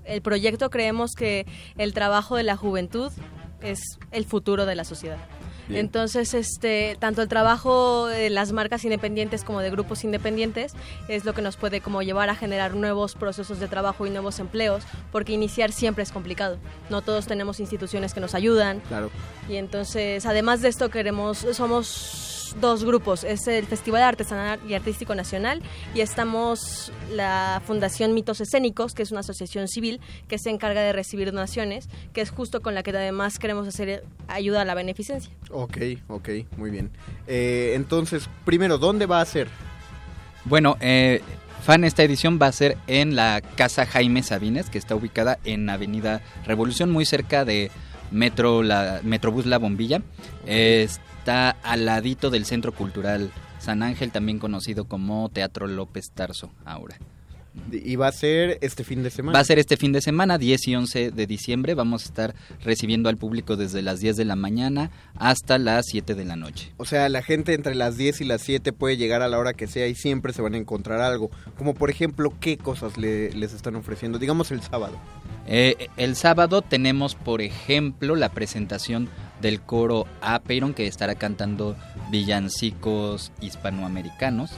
[0.04, 1.46] el proyecto creemos que
[1.78, 3.12] el trabajo de la juventud
[3.62, 5.18] es el futuro de la sociedad.
[5.68, 5.80] Bien.
[5.80, 10.72] Entonces, este, tanto el trabajo de las marcas independientes como de grupos independientes
[11.08, 14.40] es lo que nos puede como llevar a generar nuevos procesos de trabajo y nuevos
[14.40, 14.82] empleos,
[15.12, 16.58] porque iniciar siempre es complicado.
[16.90, 18.80] No todos tenemos instituciones que nos ayudan.
[18.80, 19.10] Claro.
[19.48, 25.14] Y entonces, además de esto, queremos, somos dos grupos, es el Festival Artesanal y Artístico
[25.14, 25.62] Nacional
[25.94, 30.92] y estamos la Fundación Mitos Escénicos, que es una asociación civil que se encarga de
[30.92, 35.32] recibir donaciones, que es justo con la que además queremos hacer ayuda a la beneficencia.
[35.50, 35.78] Ok,
[36.08, 36.90] ok, muy bien.
[37.26, 39.48] Eh, entonces, primero, ¿dónde va a ser?
[40.44, 41.20] Bueno, eh,
[41.62, 45.68] fan, esta edición va a ser en la Casa Jaime Sabines, que está ubicada en
[45.70, 47.70] Avenida Revolución, muy cerca de
[48.10, 50.02] Metro la, Metrobús La Bombilla.
[50.46, 50.88] Eh,
[51.22, 56.98] está al ladito del Centro Cultural San Ángel, también conocido como Teatro López Tarso ahora.
[57.70, 59.36] Y va a ser este fin de semana.
[59.36, 61.74] Va a ser este fin de semana, 10 y 11 de diciembre.
[61.74, 66.14] Vamos a estar recibiendo al público desde las 10 de la mañana hasta las 7
[66.16, 66.72] de la noche.
[66.78, 69.52] O sea, la gente entre las 10 y las 7 puede llegar a la hora
[69.52, 71.30] que sea y siempre se van a encontrar algo.
[71.56, 74.18] Como por ejemplo, ¿qué cosas le- les están ofreciendo?
[74.18, 74.96] Digamos el sábado.
[75.46, 79.08] Eh, el sábado tenemos, por ejemplo, la presentación
[79.42, 81.76] del coro Apeiron que estará cantando
[82.10, 84.52] villancicos hispanoamericanos.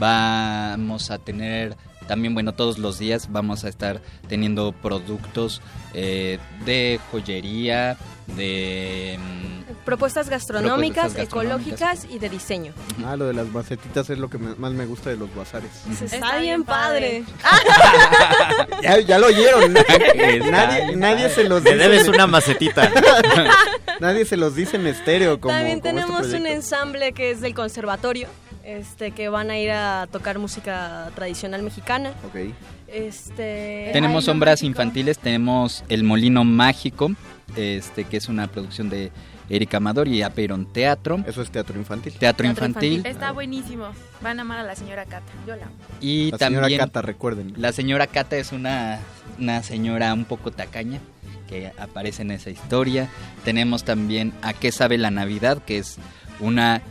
[0.00, 1.76] Vamos a tener
[2.08, 5.62] también, bueno, todos los días vamos a estar teniendo productos
[5.94, 7.96] eh, de joyería,
[8.36, 9.18] de...
[9.18, 11.74] mm, Propuestas gastronómicas, Propuestas gastronómicas.
[11.74, 12.72] ecológicas y de diseño.
[13.04, 15.70] Ah, lo de las macetitas es lo que me- más me gusta de los bazares.
[16.02, 17.24] Está, bien padre.
[18.82, 19.72] Ya, ya lo oyeron.
[20.96, 21.82] Nadie, se los Me dice.
[21.82, 22.90] debes una macetita.
[24.00, 27.40] nadie se los dice en estéreo como, También como este tenemos un ensamble que es
[27.40, 28.28] del conservatorio,
[28.64, 32.10] este que van a ir a tocar música tradicional mexicana.
[32.26, 32.52] Ok.
[32.88, 37.10] Este Tenemos ay, obras infantiles, tenemos El Molino Mágico,
[37.56, 39.10] este que es una producción de
[39.48, 41.22] Erika Amador y Apeiron Teatro.
[41.26, 42.14] Eso es teatro infantil.
[42.14, 43.04] Teatro, infantil.
[43.04, 43.88] Está buenísimo.
[44.22, 45.30] Van a amar a la señora Cata.
[45.46, 45.74] Yo la amo.
[46.00, 47.52] Y La señora Cata, recuerden.
[47.56, 49.00] La señora Cata es una,
[49.38, 51.00] una señora un poco tacaña
[51.48, 53.08] que aparece en esa historia.
[53.44, 55.98] Tenemos también A qué sabe la Navidad, que es
[56.40, 56.82] una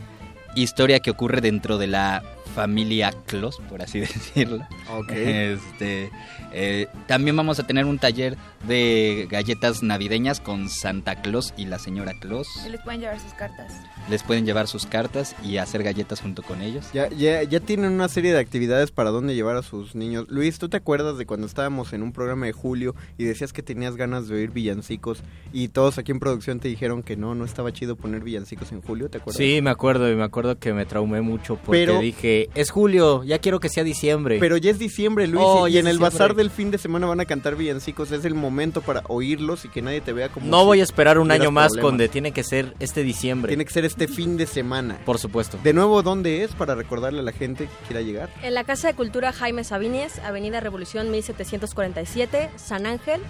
[0.54, 2.22] historia que ocurre dentro de la
[2.54, 4.66] familia Claus, por así decirlo.
[4.90, 5.10] Ok.
[5.10, 6.10] Este,
[6.52, 8.36] eh, también vamos a tener un taller
[8.66, 12.48] de galletas navideñas con Santa Claus y la señora Claus.
[12.66, 13.72] Y les pueden llevar sus cartas.
[14.10, 16.86] Les pueden llevar sus cartas y hacer galletas junto con ellos.
[16.92, 20.26] Ya, ya, ya tienen una serie de actividades para dónde llevar a sus niños.
[20.28, 23.62] Luis, ¿tú te acuerdas de cuando estábamos en un programa de Julio y decías que
[23.62, 27.44] tenías ganas de oír villancicos y todos aquí en producción te dijeron que no, no
[27.44, 29.08] estaba chido poner villancicos en Julio?
[29.08, 29.38] ¿Te acuerdas?
[29.38, 33.24] Sí, me acuerdo y me acuerdo que me traumé mucho porque Pero- dije, es julio,
[33.24, 34.38] ya quiero que sea diciembre.
[34.38, 36.10] Pero ya es diciembre, Luis, Oh, y en el diciembre.
[36.18, 38.10] bazar del fin de semana van a cantar villancicos.
[38.12, 40.46] Es el momento para oírlos y que nadie te vea como.
[40.46, 41.90] no si voy a esperar un año más problemas.
[41.90, 43.48] con de tiene que ser este diciembre.
[43.50, 44.98] Tiene que ser este fin de semana.
[45.04, 45.58] Por supuesto.
[45.62, 48.30] De nuevo, ¿dónde es para recordarle a la gente que quiera llegar?
[48.42, 53.20] En la Casa de Cultura Jaime Sabines, Avenida Revolución 1747, San Ángel,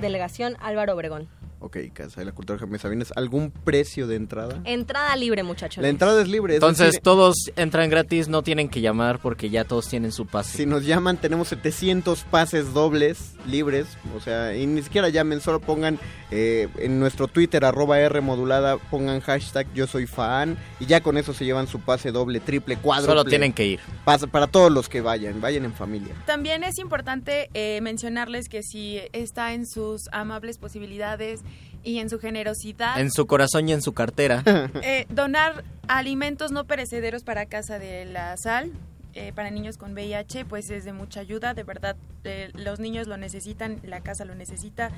[0.00, 1.39] Delegación Álvaro Obregón.
[1.62, 3.12] Ok, Casa de la Cultura Jaime Sabines.
[3.16, 4.62] ¿Algún precio de entrada?
[4.64, 5.82] Entrada libre, muchachos.
[5.82, 6.54] La entrada es libre.
[6.54, 10.26] es Entonces decir, todos entran gratis, no tienen que llamar porque ya todos tienen su
[10.26, 10.56] pase.
[10.56, 13.86] Si nos llaman, tenemos 700 pases dobles, libres.
[14.16, 15.98] O sea, y ni siquiera llamen, solo pongan
[16.30, 20.56] eh, en nuestro Twitter, arroba R modulada, pongan hashtag yo soy fan.
[20.80, 23.10] Y ya con eso se llevan su pase doble, triple, cuádruple.
[23.16, 23.80] Solo tienen que ir.
[24.06, 26.14] Pasa para todos los que vayan, vayan en familia.
[26.24, 31.42] También es importante eh, mencionarles que si está en sus amables posibilidades
[31.82, 34.42] y en su generosidad, En su corazón y en su cartera.
[34.82, 38.72] eh, donar alimentos no perecederos para Casa de la Sal.
[39.14, 43.08] eh, para niños con VIH, pues es de mucha ayuda, de verdad, eh, los niños
[43.08, 44.90] lo necesitan, la casa lo necesita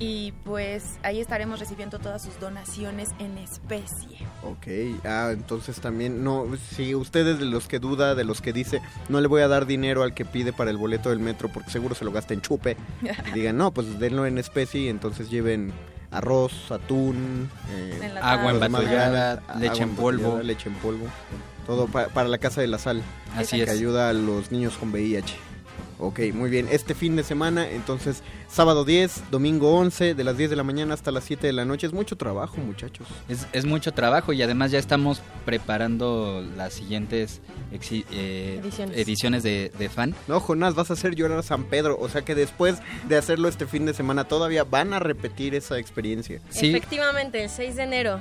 [0.00, 4.26] y pues ahí estaremos recibiendo todas sus donaciones en especie.
[4.42, 8.52] Ok, ah, entonces también, no, si usted es de los que duda, de los que
[8.52, 11.48] dice, no le voy a dar dinero al que pide para el boleto del metro
[11.52, 12.76] porque seguro se lo gasta en chupe,
[13.34, 15.72] digan, no, pues denlo en especie y entonces lleven
[16.12, 18.12] arroz, atún, eh.
[18.22, 20.40] Agua embotellada, leche en polvo.
[20.42, 21.06] leche en polvo,
[21.66, 23.02] todo pa- para la casa de la sal,
[23.36, 23.70] Así que es.
[23.70, 25.34] ayuda a los niños con VIH.
[26.04, 26.66] Ok, muy bien.
[26.70, 30.94] Este fin de semana, entonces, sábado 10, domingo 11, de las 10 de la mañana
[30.94, 31.86] hasta las 7 de la noche.
[31.86, 33.06] Es mucho trabajo, muchachos.
[33.28, 37.40] Es, es mucho trabajo y además ya estamos preparando las siguientes
[37.72, 38.96] exi- eh, Ediciones.
[38.98, 40.14] ediciones de, de fan.
[40.26, 41.96] No, Jonás, vas a hacer llorar a San Pedro.
[42.00, 42.78] O sea que después
[43.08, 46.40] de hacerlo este fin de semana, todavía van a repetir esa experiencia.
[46.50, 48.20] Sí, Efectivamente, el 6 de enero.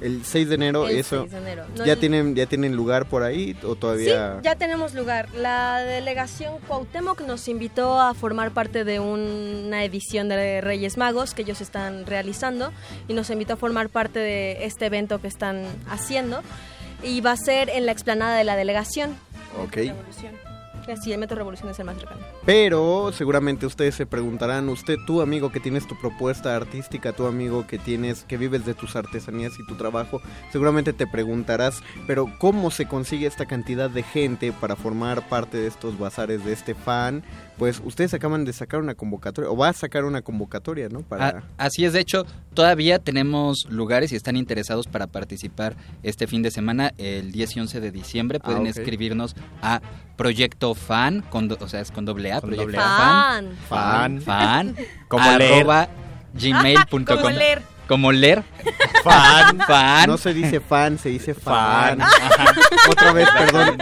[0.00, 1.20] El 6 de enero, El eso.
[1.22, 1.64] 6 de enero.
[1.76, 4.40] No, ¿Ya, el- tienen, ¿Ya tienen lugar por ahí o Sí, todavía...?
[4.42, 5.28] ya tenemos lugar.
[5.34, 11.42] La delegación Cuauhtémoc nos invitó a formar parte de una edición de Reyes Magos que
[11.42, 12.72] ellos están realizando
[13.08, 16.42] y nos invitó a formar parte de este evento que están haciendo
[17.02, 19.16] y va a ser en la explanada de la delegación.
[19.62, 19.78] Ok.
[21.02, 22.20] Sí, el Metro Revolución es el más cercano.
[22.46, 27.66] Pero seguramente ustedes se preguntarán, usted, tú amigo que tienes tu propuesta artística, tú amigo
[27.66, 32.70] que tienes, que vives de tus artesanías y tu trabajo, seguramente te preguntarás, pero ¿cómo
[32.70, 37.22] se consigue esta cantidad de gente para formar parte de estos bazares de este fan?
[37.58, 41.00] Pues ustedes acaban de sacar una convocatoria, o va a sacar una convocatoria, ¿no?
[41.02, 41.42] Para...
[41.58, 42.24] Así es, de hecho,
[42.54, 47.60] todavía tenemos lugares y están interesados para participar este fin de semana, el 10 y
[47.60, 48.40] 11 de diciembre.
[48.40, 48.76] Pueden Ah, ok.
[48.78, 49.82] escribirnos a
[50.16, 52.72] Proyecto Fan, con o sea, es con doble A, Proyecto.
[52.80, 53.50] Fan.
[53.68, 54.20] Fan.
[54.20, 54.76] Fan.
[55.08, 55.66] Como leer.
[56.34, 57.04] gmail.com.
[57.04, 57.62] Como leer.
[57.88, 58.44] Como leer.
[59.02, 59.58] Fan.
[59.66, 60.06] Fan.
[60.08, 61.98] No se dice fan, se dice Fan.
[61.98, 62.08] fan.
[62.90, 63.78] Otra vez, perdón.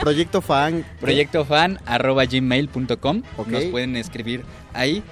[0.00, 0.84] Proyecto fan.
[1.00, 3.22] Proyecto fan arroba gmail.com.
[3.36, 3.46] Ok.
[3.48, 4.44] Nos pueden escribir
[4.74, 5.02] ahí.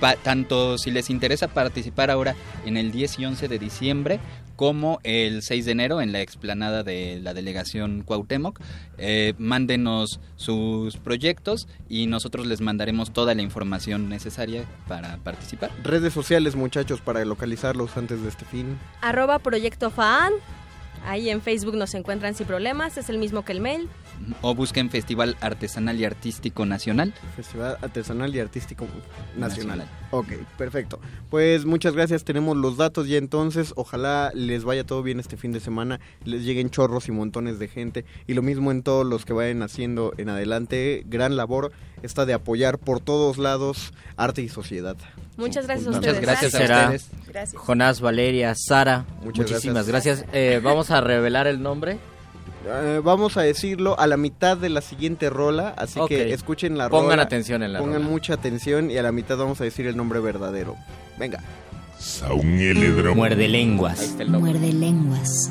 [0.00, 2.34] Pa- tanto si les interesa participar ahora
[2.64, 4.20] en el 10 y 11 de diciembre
[4.58, 8.58] como el 6 de enero en la explanada de la delegación Cuauhtémoc,
[8.98, 15.70] eh, mándenos sus proyectos y nosotros les mandaremos toda la información necesaria para participar.
[15.84, 18.76] Redes sociales, muchachos, para localizarlos antes de este fin.
[19.00, 20.32] Arroba Proyecto Fan.
[21.06, 23.88] Ahí en Facebook nos encuentran sin problemas, es el mismo que el mail.
[24.42, 27.14] O busquen Festival Artesanal y Artístico Nacional.
[27.36, 28.86] Festival Artesanal y Artístico
[29.36, 29.78] Nacional.
[29.78, 29.88] Nacional.
[30.10, 31.00] Ok, perfecto.
[31.30, 33.72] Pues muchas gracias, tenemos los datos ya entonces.
[33.76, 37.68] Ojalá les vaya todo bien este fin de semana, les lleguen chorros y montones de
[37.68, 38.04] gente.
[38.26, 41.04] Y lo mismo en todos los que vayan haciendo en adelante.
[41.06, 44.96] Gran labor esta de apoyar por todos lados arte y sociedad.
[45.36, 46.20] Muchas gracias a Muchas ustedes.
[46.20, 47.08] gracias a Será ustedes.
[47.28, 47.60] Gracias.
[47.62, 50.18] Jonás, Valeria, Sara, Muchas muchísimas gracias.
[50.22, 50.34] gracias.
[50.34, 51.98] Eh, vamos a revelar el nombre.
[52.66, 56.88] Eh, vamos a decirlo a la mitad de la siguiente rola, así que escuchen la
[56.90, 57.22] Pongan rola.
[57.22, 58.08] atención en la Pongan rola.
[58.10, 60.76] mucha atención y a la mitad vamos a decir el nombre verdadero.
[61.18, 61.42] Venga.
[63.14, 64.14] Muerde lenguas.
[64.28, 65.50] Muerde lenguas.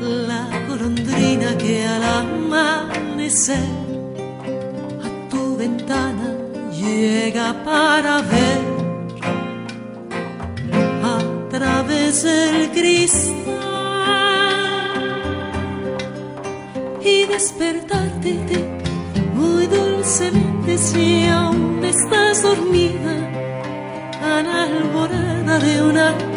[0.00, 3.58] La golondrina que al amanecer
[5.02, 6.36] a tu ventana
[6.70, 8.62] llega para ver.
[11.02, 11.18] A
[11.50, 13.34] través del cristal
[17.02, 18.38] y despertarte
[19.34, 23.14] muy dulcemente si aún estás dormida
[24.42, 26.33] la alborada de una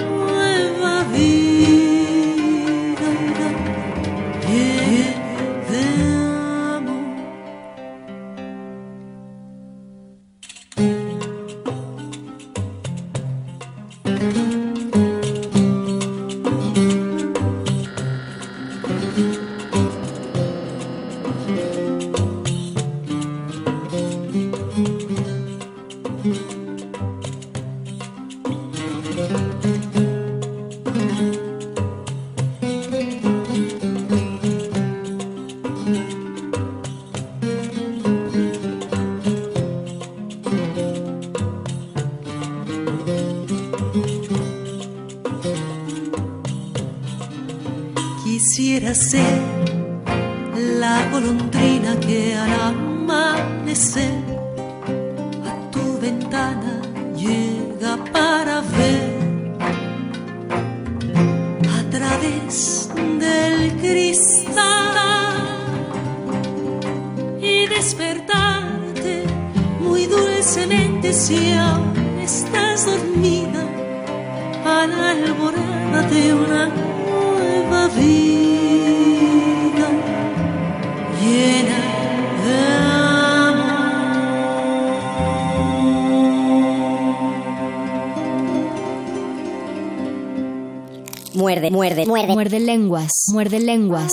[93.29, 94.11] muerde lenguas.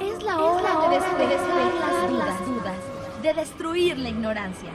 [0.00, 2.76] Es la hora de despejar las dudas,
[3.22, 4.70] de destruir la ignorancia.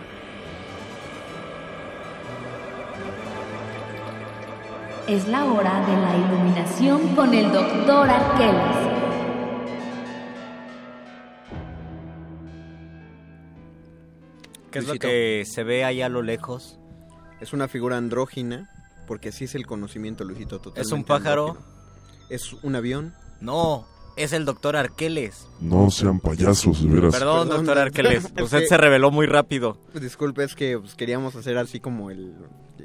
[5.08, 8.70] Es la hora de la iluminación con el doctor Arqueles.
[14.72, 16.80] ¿Qué es lo que se ve ahí a lo lejos?
[17.39, 18.69] Es una figura andrógina,
[19.07, 20.56] porque así es el conocimiento, Luisito.
[20.76, 21.48] ¿Es un totalmente pájaro?
[21.49, 21.72] andrógino.
[22.30, 23.14] ¿Es un avión?
[23.41, 23.85] No,
[24.15, 25.48] es el doctor Arqueles.
[25.60, 27.14] No sean payasos, de veras.
[27.14, 28.26] Perdón, Perdón, doctor Arqueles.
[28.35, 29.77] es Usted que- se reveló muy rápido.
[29.93, 32.34] Disculpe, es que pues, queríamos hacer así como el...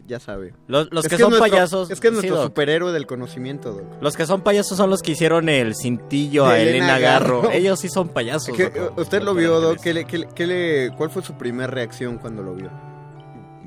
[0.07, 0.55] Ya sabe.
[0.69, 1.91] Los, los Es que, son nuestro- payasos.
[1.91, 2.47] Es que es sí, nuestro doc.
[2.47, 3.85] superhéroe del conocimiento, Doc.
[4.01, 7.43] Los que son payasos son los que hicieron el cintillo a De Elena, Elena Garro.
[7.43, 7.53] Garro.
[7.53, 8.57] Ellos sí son payasos.
[8.57, 8.93] ¿Qué- doctor.
[8.97, 9.81] ¿Usted lo vio, Doc?
[9.81, 12.71] ¿Qué le- qué le- qué le- ¿Cuál fue su primera reacción cuando lo vio?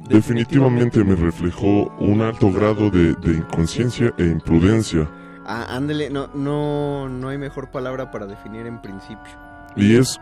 [0.08, 5.08] Definitivamente me reflejó un alto grado de, de inconsciencia e imprudencia.
[5.46, 9.32] Ah, ándele, no, no, no hay mejor palabra para definir en principio.
[9.76, 10.20] Y es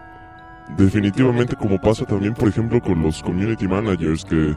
[0.78, 4.56] definitivamente como pasa también, por ejemplo, con los community managers que,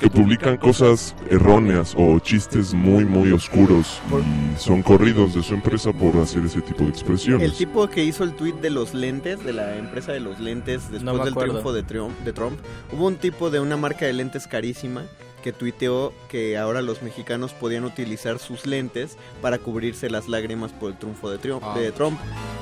[0.00, 5.92] que publican cosas erróneas o chistes muy, muy oscuros y son corridos de su empresa
[5.92, 7.58] por hacer ese tipo de El expresiones.
[7.58, 11.02] tipo que hizo el tweet de los lentes, de la empresa de los lentes, después
[11.02, 11.52] No del acuerdo.
[11.52, 12.58] triunfo de Trump, de Trump,
[12.92, 15.04] hubo un tipo de una marca de lentes carísima
[15.42, 20.90] que tuiteó que ahora los mexicanos podían utilizar sus lentes para cubrirse las lágrimas por
[20.92, 21.74] el triunfo de, Ah.
[21.78, 22.18] de Trump.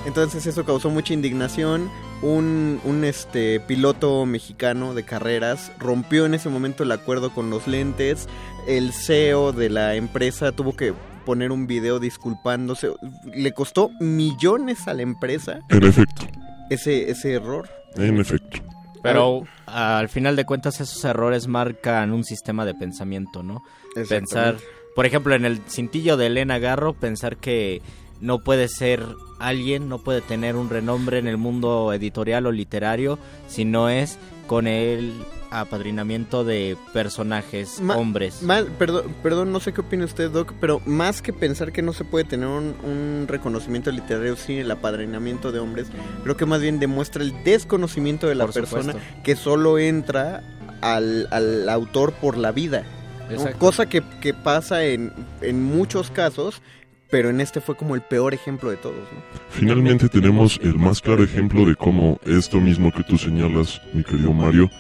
[0.07, 1.91] Entonces eso causó mucha indignación.
[2.23, 7.67] Un, un este piloto mexicano de carreras rompió en ese momento el acuerdo con los
[7.67, 8.29] lentes.
[8.67, 10.95] El CEO de la empresa tuvo que
[11.27, 12.91] poner un video disculpándose.
[13.35, 16.27] Le costó millones a la empresa En efecto,
[16.71, 17.69] ese, ese error.
[17.97, 18.61] en efecto.
[19.03, 23.63] Pero al final de cuentas esos errores marcan un sistema de pensamiento, ¿no?
[24.09, 24.57] Pensar,
[24.95, 27.83] por ejemplo, en el cintillo de Elena Garro, pensar que
[28.21, 29.05] no puede ser
[29.39, 34.19] alguien, no puede tener un renombre en el mundo editorial o literario si no es
[34.47, 35.13] con el
[35.51, 38.43] apadrinamiento de personajes Ma- hombres.
[38.43, 41.93] ma- perdón, perdón, no sé qué opina usted, Doc, pero más que pensar que no
[41.93, 45.89] se puede tener un, un reconocimiento literario sin el apadrinamiento de hombres,
[46.23, 49.23] creo que más bien demuestra el desconocimiento de la Por persona supuesto.
[49.25, 50.43] que solo entra
[50.81, 52.85] al, al autor por la vida.
[53.29, 53.35] ¿no?
[53.35, 53.59] Exacto.
[53.59, 56.63] Cosa que, que pasa en, en muchos casos,
[57.11, 58.97] pero en este fue como el peor ejemplo de todos.
[58.97, 59.41] ¿no?
[59.51, 64.33] Finalmente tenemos el más claro ejemplo de cómo esto mismo que tú señalas, mi querido
[64.33, 64.71] Mario,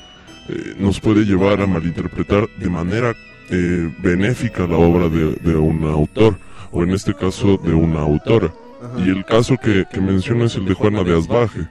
[0.49, 3.15] eh, nos puede llevar a malinterpretar de manera
[3.51, 6.39] eh, benéfica la obra de, de un autor,
[6.70, 8.53] o en este caso de una autora.
[8.99, 11.69] Y el caso que, que menciona es el de Juana de Asbaje.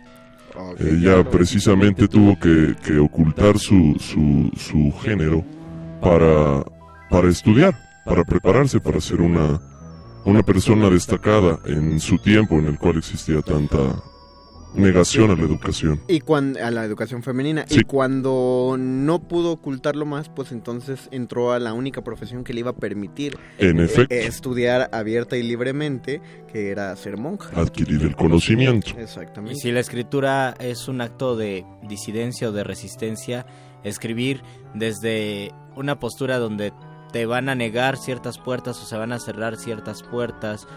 [0.80, 5.44] Ella precisamente tuvo que, que ocultar su, su, su género
[6.02, 6.64] para,
[7.10, 7.76] para estudiar,
[8.06, 9.62] para prepararse para ser una,
[10.26, 13.78] una persona destacada en su tiempo en el cual existía tanta
[14.78, 16.02] negación a la educación.
[16.08, 17.66] Y cuando, a la educación femenina.
[17.68, 17.80] Sí.
[17.80, 22.62] Y cuando no pudo ocultarlo más, pues entonces entró a la única profesión que le
[22.62, 24.14] iba a permitir En eh, efecto.
[24.14, 26.22] eh, estudiar abierta y libremente,
[26.52, 27.50] que era ser monja.
[27.60, 28.92] Adquirir el conocimiento.
[28.98, 29.60] Y Exactamente.
[29.60, 33.46] si la escritura es un acto de disidencia o de resistencia,
[33.84, 34.42] escribir
[34.74, 36.74] desde una postura donde
[37.12, 40.68] te van a negar ciertas puertas o se van a cerrar ciertas puertas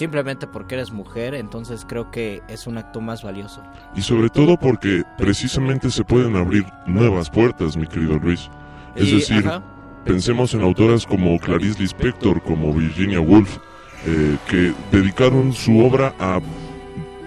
[0.00, 3.62] simplemente porque eres mujer, entonces creo que es un acto más valioso.
[3.94, 8.48] Y sobre todo porque precisamente se pueden abrir nuevas puertas, mi querido Luis.
[8.96, 9.62] Es Y, decir, ajá.
[10.06, 13.58] pensemos en autoras como Clarice Lispector, como Virginia Woolf,
[14.06, 16.40] eh, que dedicaron su obra a,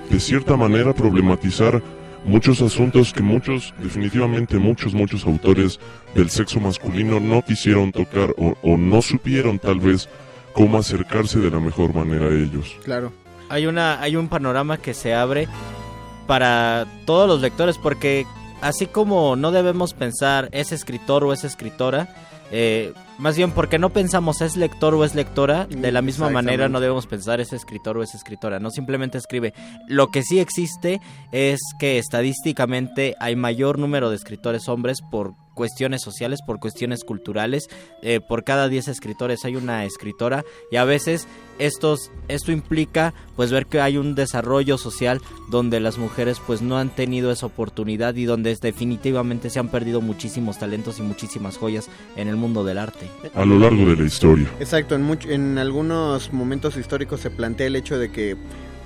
[0.09, 1.79] de cierta manera, problematizar
[2.25, 5.79] muchos asuntos que muchos, definitivamente muchos, muchos autores
[6.15, 10.09] del sexo masculino no quisieron tocar o, o no supieron tal vez
[10.53, 12.77] cómo acercarse de la mejor manera a ellos.
[12.83, 13.11] Claro.
[13.49, 15.47] Hay una hay un panorama que se abre
[16.27, 18.25] para todos los lectores porque
[18.61, 22.15] así como no debemos pensar es escritor o es escritora,
[22.51, 26.69] eh, más bien porque no pensamos es lector o es lectora, de la misma manera
[26.69, 29.53] no debemos pensar es escritor o es escritora, no simplemente escribe.
[29.87, 36.01] Lo que sí existe es que estadísticamente hay mayor número de escritores hombres por cuestiones
[36.01, 37.69] sociales, por cuestiones culturales.
[38.01, 41.27] Eh, por cada 10 escritores hay una escritora y a veces
[41.59, 46.77] estos, esto implica pues ver que hay un desarrollo social donde las mujeres pues no
[46.77, 51.89] han tenido esa oportunidad y donde definitivamente se han perdido muchísimos talentos y muchísimas joyas
[52.15, 53.02] en el mundo del arte.
[53.35, 54.47] A lo largo de la historia.
[54.59, 58.35] Exacto, en, much- en algunos momentos históricos se plantea el hecho de que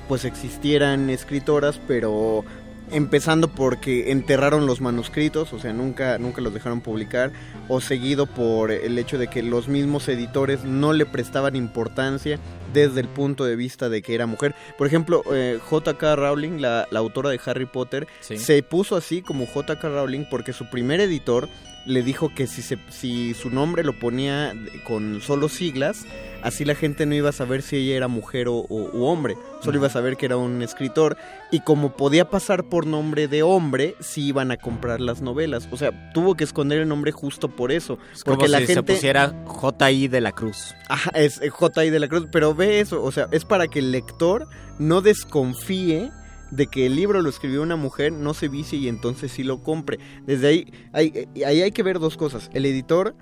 [0.07, 2.45] pues existieran escritoras, pero
[2.89, 7.33] empezando porque enterraron los manuscritos, o sea, nunca nunca los dejaron publicar,
[7.67, 12.39] o seguido por el hecho de que los mismos editores no le prestaban importancia
[12.73, 14.55] desde el punto de vista de que era mujer.
[14.77, 16.15] Por ejemplo, eh, J.K.
[16.15, 18.37] Rowling, la, la autora de Harry Potter, Sí.
[18.37, 19.89] se puso así como J.K.
[19.89, 21.49] Rowling porque su primer editor
[21.87, 24.53] le dijo que si, se, si su nombre lo ponía
[24.85, 26.05] con solo siglas,
[26.43, 29.35] así la gente no iba a saber si ella era mujer o, o- u hombre,
[29.63, 31.17] solo iba a saber que era un escritor
[31.51, 35.67] y como podía pasar por nombre de hombre, sí iban a comprar las novelas.
[35.71, 38.67] O sea, tuvo que esconder el nombre justo por eso, Es porque como la si
[38.67, 40.07] gente se pusiera J.I.
[40.09, 40.75] de la Cruz.
[40.89, 41.89] Ajá, es eh, J.I.
[41.89, 44.47] de la Cruz, pero ve eso, o sea, es para que el lector
[44.77, 46.11] no desconfíe
[46.51, 49.63] de que el libro lo escribió una mujer, no se vicie y entonces sí lo
[49.63, 49.99] compre.
[50.25, 52.49] Desde ahí, hay, ahí hay que ver dos cosas.
[52.53, 53.15] El editor,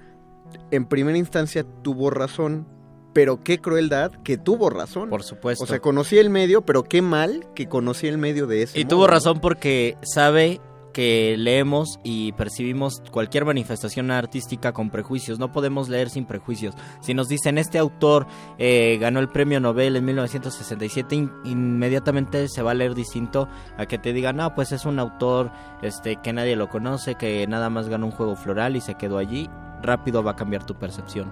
[0.72, 2.68] en primera instancia, tuvo razón,
[3.14, 5.10] pero qué crueldad que tuvo razón.
[5.10, 5.64] Por supuesto.
[5.64, 8.84] O sea, conocía el medio, pero qué mal que conocía el medio de ese Y
[8.84, 10.60] modo, tuvo razón porque sabe
[10.95, 15.39] que leemos y percibimos cualquier manifestación artística con prejuicios.
[15.39, 16.73] No podemos leer sin prejuicios.
[17.01, 18.27] Si nos dicen este autor
[18.57, 23.85] eh, ganó el premio Nobel en 1967, in- inmediatamente se va a leer distinto a
[23.88, 25.51] que te digan, no, pues es un autor
[25.81, 29.17] este que nadie lo conoce, que nada más ganó un juego floral y se quedó
[29.17, 29.49] allí.
[29.84, 31.30] Rápido va a cambiar tu percepción.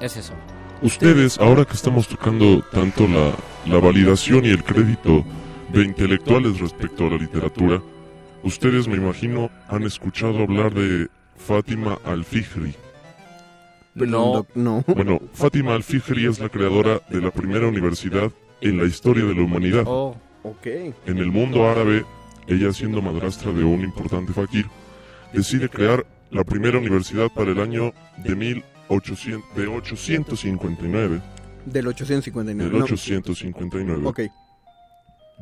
[0.00, 0.32] Es eso.
[0.80, 3.30] Ustedes, ahora que estamos tocando tanto la,
[3.66, 5.22] la validación y el crédito
[5.70, 7.80] de intelectuales respecto a la literatura,
[8.42, 12.74] ustedes me imagino han escuchado hablar de Fátima Al-Fihri.
[13.94, 14.46] No.
[14.54, 14.84] No.
[14.86, 19.42] Bueno, Fátima Al-Fihri es la creadora de la primera universidad en la historia de la
[19.42, 19.84] humanidad.
[19.86, 20.16] Oh.
[20.44, 20.66] Ok.
[21.06, 22.04] En el mundo árabe,
[22.46, 24.66] ella siendo madrastra de un importante fakir,
[25.32, 27.92] decide crear la primera universidad para el año
[28.24, 31.20] de 1800, de 859.
[31.66, 32.70] Del 859.
[32.70, 32.84] Del no.
[32.84, 34.06] 859.
[34.06, 34.20] Ok.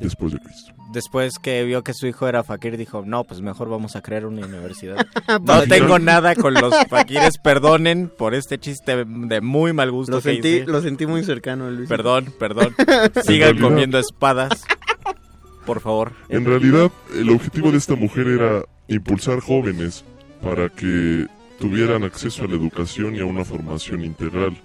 [0.01, 0.73] Después de Cristo.
[0.91, 4.25] Después que vio que su hijo era fakir, dijo, no, pues mejor vamos a crear
[4.25, 5.05] una universidad.
[5.25, 10.17] Para no tengo nada con los fakires, perdonen por este chiste de muy mal gusto
[10.17, 10.65] Lo que sentí, hice.
[10.65, 11.87] lo sentí muy cercano, Luis.
[11.87, 12.75] Perdón, perdón.
[13.23, 14.65] Sigan realidad- comiendo espadas,
[15.65, 16.11] por favor.
[16.29, 20.03] En realidad, el objetivo de esta mujer era impulsar jóvenes
[20.43, 21.27] para que
[21.59, 24.57] tuvieran acceso a la educación y a una formación integral.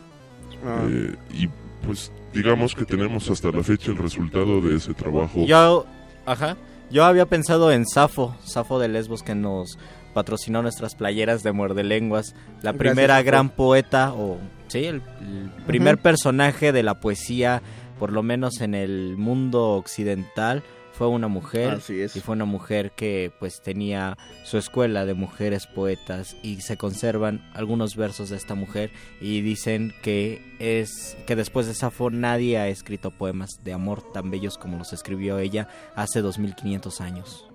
[0.64, 0.82] Ah.
[0.90, 1.48] Eh, y
[1.86, 5.44] pues digamos que tenemos hasta la fecha el resultado de ese trabajo.
[5.46, 5.86] Yo,
[6.26, 6.56] ajá,
[6.90, 9.78] yo había pensado en Safo, Safo de Lesbos que nos
[10.14, 13.26] patrocinó nuestras playeras de muerde lenguas, la Gracias, primera Safo.
[13.26, 14.38] gran poeta o
[14.68, 17.62] sí, el, el primer personaje de la poesía,
[17.98, 20.62] por lo menos en el mundo occidental,
[20.96, 22.16] fue una mujer Así es.
[22.16, 27.42] y fue una mujer que pues tenía su escuela de mujeres poetas y se conservan
[27.52, 28.90] algunos versos de esta mujer
[29.20, 34.30] y dicen que es que después de Safo nadie ha escrito poemas de amor tan
[34.30, 37.46] bellos como los escribió ella hace 2500 años.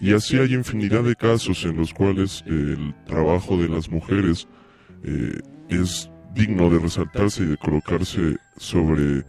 [0.00, 4.48] Y así hay infinidad de casos en los cuales el trabajo de las mujeres
[5.04, 5.38] eh,
[5.68, 9.24] es digno de resaltarse y de colocarse sobre,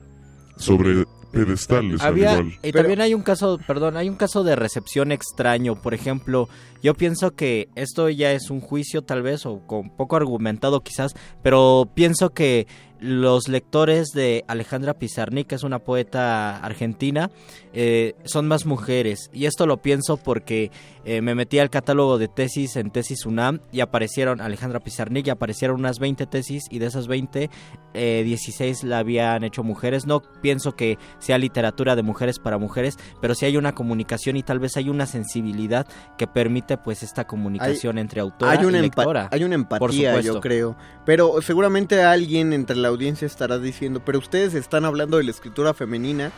[0.57, 1.05] sobre
[1.45, 2.59] pedestales al Había, igual.
[2.63, 5.75] y también hay un caso, perdón, hay un caso de recepción extraño.
[5.75, 6.49] Por ejemplo,
[6.81, 11.13] yo pienso que esto ya es un juicio tal vez o con poco argumentado quizás,
[11.41, 12.67] pero pienso que
[12.99, 17.29] los lectores de Alejandra Pizarnik, que es una poeta argentina,
[17.73, 19.29] eh, son más mujeres.
[19.33, 20.71] Y esto lo pienso porque
[21.05, 25.29] eh, me metí al catálogo de tesis en Tesis UNAM y aparecieron Alejandra Pizarnik y
[25.29, 27.49] aparecieron unas 20 tesis y de esas 20,
[27.93, 30.05] eh, 16 la habían hecho mujeres.
[30.05, 34.43] No pienso que sea literatura de mujeres para mujeres, pero sí hay una comunicación y
[34.43, 35.87] tal vez hay una sensibilidad
[36.17, 39.29] que permite pues esta comunicación entre autora hay una y lectora.
[39.31, 40.33] Hay una Por empatía, supuesto.
[40.33, 40.77] yo creo.
[41.05, 45.73] Pero seguramente alguien entre la audiencia estará diciendo, pero ustedes están hablando de la escritura
[45.73, 46.31] femenina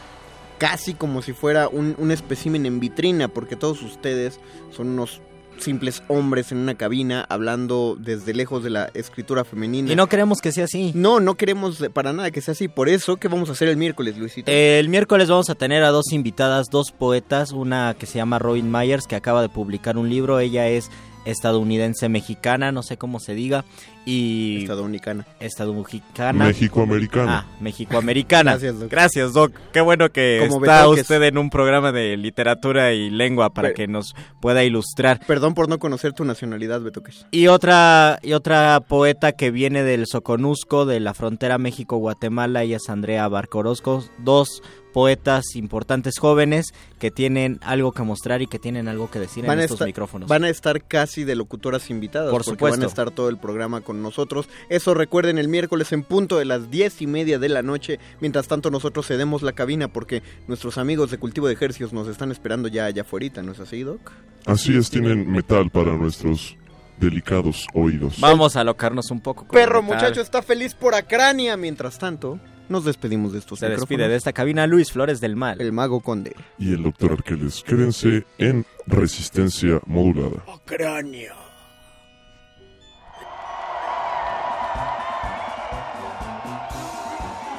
[0.57, 4.39] casi como si fuera un, un espécimen en vitrina, porque todos ustedes
[4.71, 5.21] son unos
[5.61, 9.91] simples hombres en una cabina hablando desde lejos de la escritura femenina.
[9.91, 10.91] Y no queremos que sea así.
[10.95, 12.67] No, no queremos para nada que sea así.
[12.67, 14.51] Por eso, ¿qué vamos a hacer el miércoles, Luisito?
[14.51, 18.71] El miércoles vamos a tener a dos invitadas, dos poetas, una que se llama Robin
[18.71, 20.89] Myers, que acaba de publicar un libro, ella es
[21.29, 23.65] estadounidense mexicana, no sé cómo se diga,
[24.05, 24.61] y...
[24.61, 25.25] Estadounidense.
[25.39, 26.33] Estadounidense.
[26.33, 27.45] México-americana.
[27.47, 28.51] Ah, México-americana.
[28.57, 28.89] Gracias, Doc.
[28.91, 29.51] Gracias, Doc.
[29.71, 31.01] Qué bueno que Como está Betoques.
[31.03, 35.19] usted en un programa de literatura y lengua para Pero- que nos pueda ilustrar.
[35.27, 37.25] Perdón por no conocer tu nacionalidad, Betoques.
[37.31, 42.89] Y otra, y otra poeta que viene del Soconusco, de la frontera México-Guatemala, ella es
[42.89, 44.03] Andrea Barcorosco.
[44.17, 44.63] Dos
[44.93, 49.59] poetas importantes jóvenes que tienen algo que mostrar y que tienen algo que decir en
[49.59, 50.27] estos estar, micrófonos.
[50.27, 52.31] van a estar casi de locutoras invitadas.
[52.31, 52.77] Por porque supuesto.
[52.77, 54.49] Van a estar todo el programa con nosotros.
[54.69, 57.99] Eso recuerden el miércoles en punto de las diez y media de la noche.
[58.19, 62.31] Mientras tanto nosotros cedemos la cabina porque nuestros amigos de Cultivo de Ejercios nos están
[62.31, 63.99] esperando ya allá afuera, ¿no es así, Doc?
[64.45, 66.55] Así es, tienen metal para nuestros
[66.99, 68.19] delicados oídos.
[68.19, 69.45] Vamos a alocarnos un poco.
[69.45, 71.57] con Perro muchacho está feliz por Acrania.
[71.57, 72.39] Mientras tanto,
[72.69, 73.89] nos despedimos de estos Se micrófonos.
[73.89, 75.59] despide de esta cabina Luis Flores del Mal.
[75.61, 76.35] El mago conde.
[76.57, 80.43] Y el doctor Arqueles, quédense en resistencia modulada.
[80.53, 81.33] Acrania.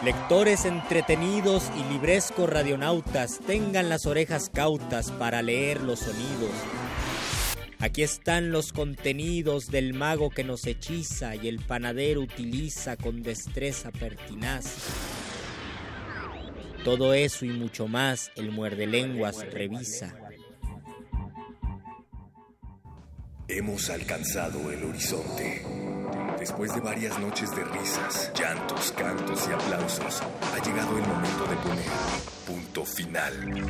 [0.05, 6.51] Lectores entretenidos y librescos radionautas, tengan las orejas cautas para leer los sonidos.
[7.81, 13.90] Aquí están los contenidos del mago que nos hechiza y el panadero utiliza con destreza
[13.90, 14.77] pertinaz.
[16.85, 20.15] Todo eso y mucho más el muerde lenguas revisa.
[23.52, 25.64] Hemos alcanzado el horizonte.
[26.39, 31.56] Después de varias noches de risas, llantos, cantos y aplausos, ha llegado el momento de
[31.56, 31.85] poner
[32.47, 33.64] punto final.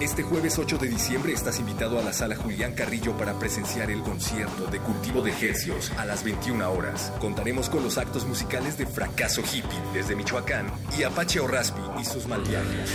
[0.00, 4.00] Este jueves 8 de diciembre estás invitado a la sala Julián Carrillo para presenciar el
[4.00, 7.12] concierto de cultivo de ejercios a las 21 horas.
[7.20, 12.26] Contaremos con los actos musicales de Fracaso Hippie desde Michoacán y Apache Orraspi y sus
[12.26, 12.90] malviajes.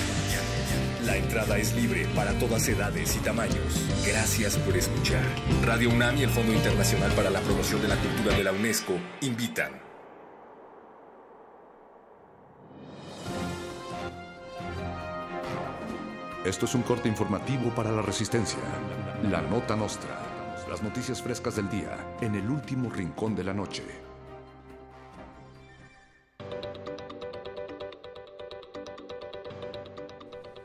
[1.05, 3.89] La entrada es libre para todas edades y tamaños.
[4.07, 5.23] Gracias por escuchar.
[5.65, 8.93] Radio UNAM y el Fondo Internacional para la Promoción de la Cultura de la UNESCO
[9.21, 9.81] invitan.
[16.45, 18.59] Esto es un corte informativo para la resistencia.
[19.29, 20.19] La nota nostra.
[20.69, 23.83] Las noticias frescas del día en el último rincón de la noche.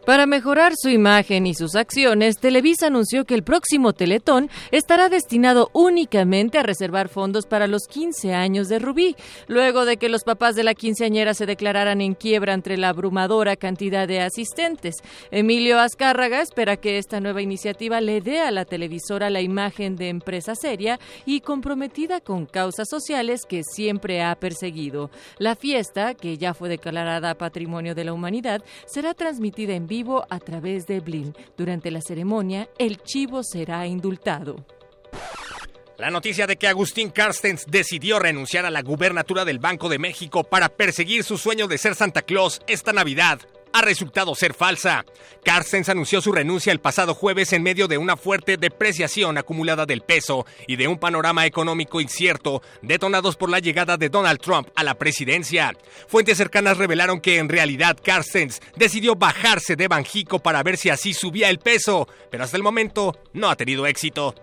[0.09, 5.69] Para mejorar su imagen y sus acciones, Televisa anunció que el próximo Teletón estará destinado
[5.75, 9.17] únicamente a reservar fondos para los 15 años de Rubí,
[9.49, 13.57] luego de que los papás de la quinceañera se declararan en quiebra entre la abrumadora
[13.57, 14.95] cantidad de asistentes.
[15.31, 20.09] Emilio Azcárraga espera que esta nueva iniciativa le dé a la televisora la imagen de
[20.09, 25.11] empresa seria y comprometida con causas sociales que siempre ha perseguido.
[25.37, 29.98] La fiesta, que ya fue declarada Patrimonio de la Humanidad, será transmitida en vivo
[30.29, 31.35] a través de Blin.
[31.57, 34.65] Durante la ceremonia, el chivo será indultado.
[35.99, 40.45] La noticia de que Agustín Carstens decidió renunciar a la gubernatura del Banco de México
[40.45, 43.41] para perseguir su sueño de ser Santa Claus esta Navidad
[43.73, 45.05] ha resultado ser falsa.
[45.45, 50.03] Carstens anunció su renuncia el pasado jueves en medio de una fuerte depreciación acumulada del
[50.03, 54.85] peso y de un panorama económico incierto detonados por la llegada de Donald Trump a
[54.85, 55.77] la presidencia.
[56.07, 61.15] Fuentes cercanas revelaron que en realidad Carstens decidió bajarse de Banjico para ver si así
[61.15, 64.35] subía el peso, pero hasta el momento no ha tenido éxito.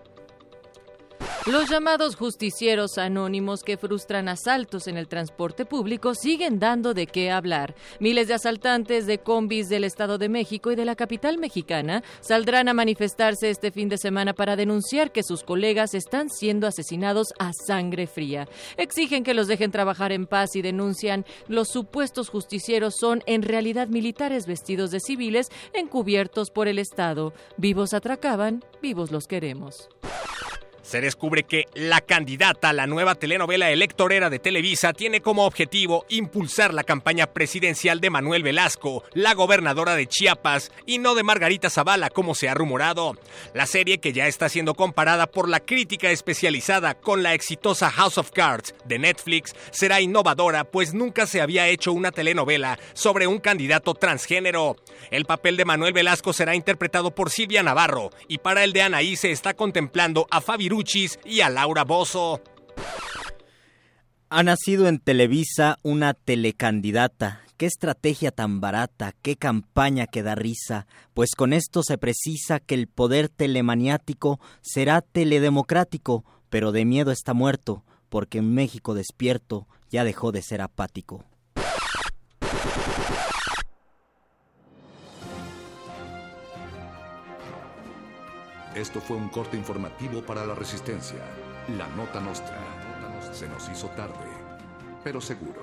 [1.45, 7.29] Los llamados justicieros anónimos que frustran asaltos en el transporte público siguen dando de qué
[7.29, 7.75] hablar.
[7.99, 12.67] Miles de asaltantes de combis del Estado de México y de la capital mexicana saldrán
[12.67, 17.51] a manifestarse este fin de semana para denunciar que sus colegas están siendo asesinados a
[17.53, 18.47] sangre fría.
[18.77, 23.87] Exigen que los dejen trabajar en paz y denuncian los supuestos justicieros son en realidad
[23.87, 27.33] militares vestidos de civiles encubiertos por el Estado.
[27.57, 29.89] Vivos atracaban, vivos los queremos.
[30.85, 36.75] Se descubre que la candidata la nueva telenovela electorera de Televisa tiene como objetivo impulsar
[36.75, 42.11] la campaña presidencial de Manuel Velasco, la gobernadora de Chiapas, y no de Margarita Zavala,
[42.11, 43.17] como se ha rumorado.
[43.55, 48.19] La serie, que ya está siendo comparada por la crítica especializada con la exitosa House
[48.19, 53.39] of Cards de Netflix, será innovadora, pues nunca se había hecho una telenovela sobre un
[53.39, 54.75] candidato transgénero.
[55.09, 59.15] El papel de Manuel Velasco será interpretado por Silvia Navarro, y para el de Anaí
[59.15, 60.74] se está contemplando a Fabi
[61.25, 62.41] Y a Laura Bozo.
[64.29, 67.41] Ha nacido en Televisa una telecandidata.
[67.57, 72.75] Qué estrategia tan barata, qué campaña que da risa, pues con esto se precisa que
[72.75, 80.03] el poder telemaniático será teledemocrático, pero de miedo está muerto, porque en México despierto ya
[80.03, 81.23] dejó de ser apático.
[88.75, 91.19] Esto fue un corte informativo para la resistencia.
[91.77, 92.59] La nota nostra.
[93.31, 94.29] Se nos hizo tarde,
[95.01, 95.61] pero seguro.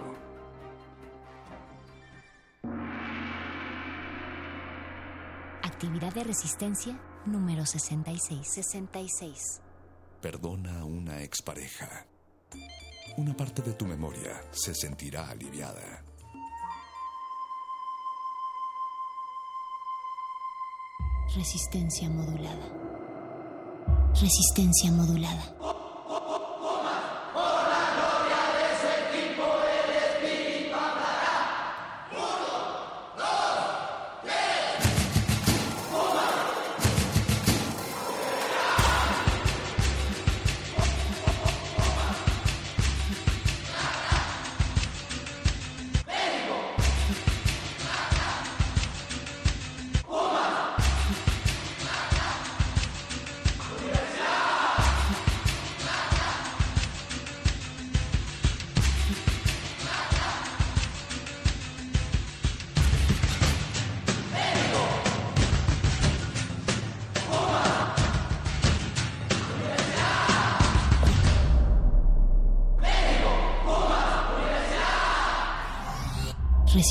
[5.62, 8.48] Actividad de resistencia número 66.
[8.50, 9.60] 66.
[10.22, 12.06] Perdona a una expareja.
[13.18, 16.02] Una parte de tu memoria se sentirá aliviada.
[21.36, 23.01] Resistencia modulada.
[24.20, 25.42] Resistencia modulada.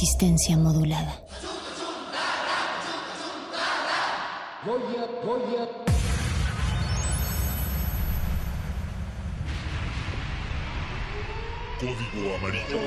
[0.01, 1.21] Resistencia modulada.
[11.79, 12.79] Código amarillo.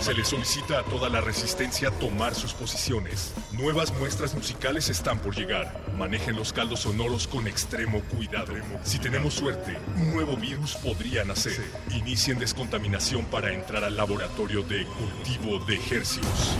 [0.00, 3.34] Se le solicita a toda la resistencia tomar sus posiciones.
[3.52, 5.85] Nuevas muestras musicales están por llegar.
[5.96, 8.52] Manejen los caldos sonoros con extremo cuidado.
[8.84, 11.56] Si tenemos suerte, un nuevo virus podría nacer.
[11.90, 16.56] Inicien descontaminación para entrar al laboratorio de cultivo de ejercicios.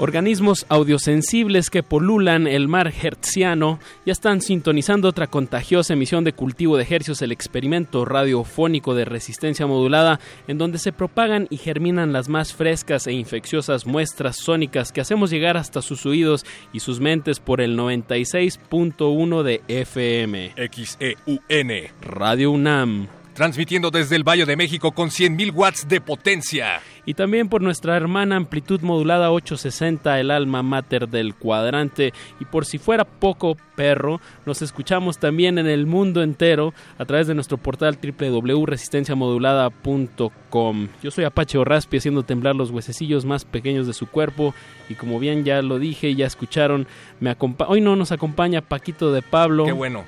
[0.00, 6.76] Organismos audiosensibles que polulan el mar hertziano ya están sintonizando otra contagiosa emisión de cultivo
[6.76, 12.28] de hercios, el experimento radiofónico de resistencia modulada, en donde se propagan y germinan las
[12.28, 17.40] más frescas e infecciosas muestras sónicas que hacemos llegar hasta sus oídos y sus mentes
[17.40, 20.54] por el 96.1 de FM.
[20.70, 21.72] XEUN.
[22.02, 23.17] Radio UNAM.
[23.38, 26.80] Transmitiendo desde el Valle de México con 100.000 watts de potencia.
[27.06, 32.12] Y también por nuestra hermana amplitud modulada 860, el alma mater del cuadrante.
[32.40, 37.28] Y por si fuera poco perro, nos escuchamos también en el mundo entero a través
[37.28, 40.88] de nuestro portal www.resistenciamodulada.com.
[41.00, 44.52] Yo soy Apache Orraspi haciendo temblar los huesecillos más pequeños de su cuerpo.
[44.88, 46.88] Y como bien ya lo dije, ya escucharon,
[47.20, 47.36] me
[47.68, 49.64] hoy no nos acompaña Paquito de Pablo.
[49.64, 50.04] Qué bueno.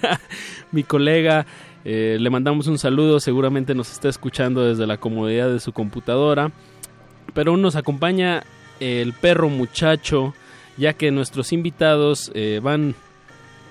[0.72, 1.46] mi colega
[1.88, 6.50] eh, le mandamos un saludo, seguramente nos está escuchando desde la comodidad de su computadora.
[7.32, 8.42] Pero nos acompaña
[8.80, 10.34] el perro muchacho,
[10.76, 12.96] ya que nuestros invitados eh, van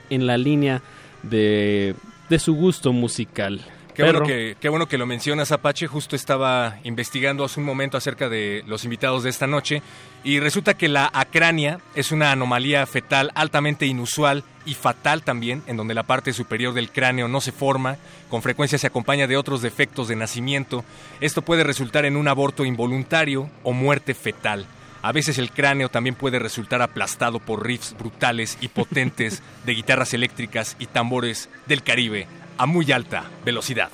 [0.10, 0.82] en la línea
[1.24, 1.94] de
[2.40, 3.60] su gusto musical.
[3.96, 5.88] Qué bueno, que, qué bueno que lo mencionas, Apache.
[5.88, 9.82] Justo estaba investigando hace un momento acerca de los invitados de esta noche
[10.22, 15.78] y resulta que la acrania es una anomalía fetal altamente inusual y fatal también, en
[15.78, 17.96] donde la parte superior del cráneo no se forma,
[18.30, 20.84] con frecuencia se acompaña de otros defectos de nacimiento.
[21.22, 24.66] Esto puede resultar en un aborto involuntario o muerte fetal.
[25.04, 30.14] A veces el cráneo también puede resultar aplastado por riffs brutales y potentes de guitarras
[30.14, 33.90] eléctricas y tambores del Caribe a muy alta velocidad.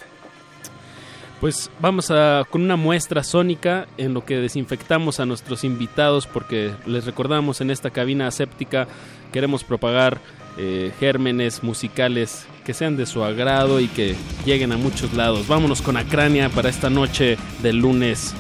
[1.40, 6.72] Pues vamos a con una muestra sónica en lo que desinfectamos a nuestros invitados porque
[6.86, 8.88] les recordamos en esta cabina aséptica
[9.32, 10.20] queremos propagar
[10.58, 14.16] eh, gérmenes musicales que sean de su agrado y que
[14.46, 15.48] lleguen a muchos lados.
[15.48, 18.36] Vámonos con Acrania para esta noche de lunes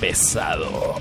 [0.00, 0.96] pesado.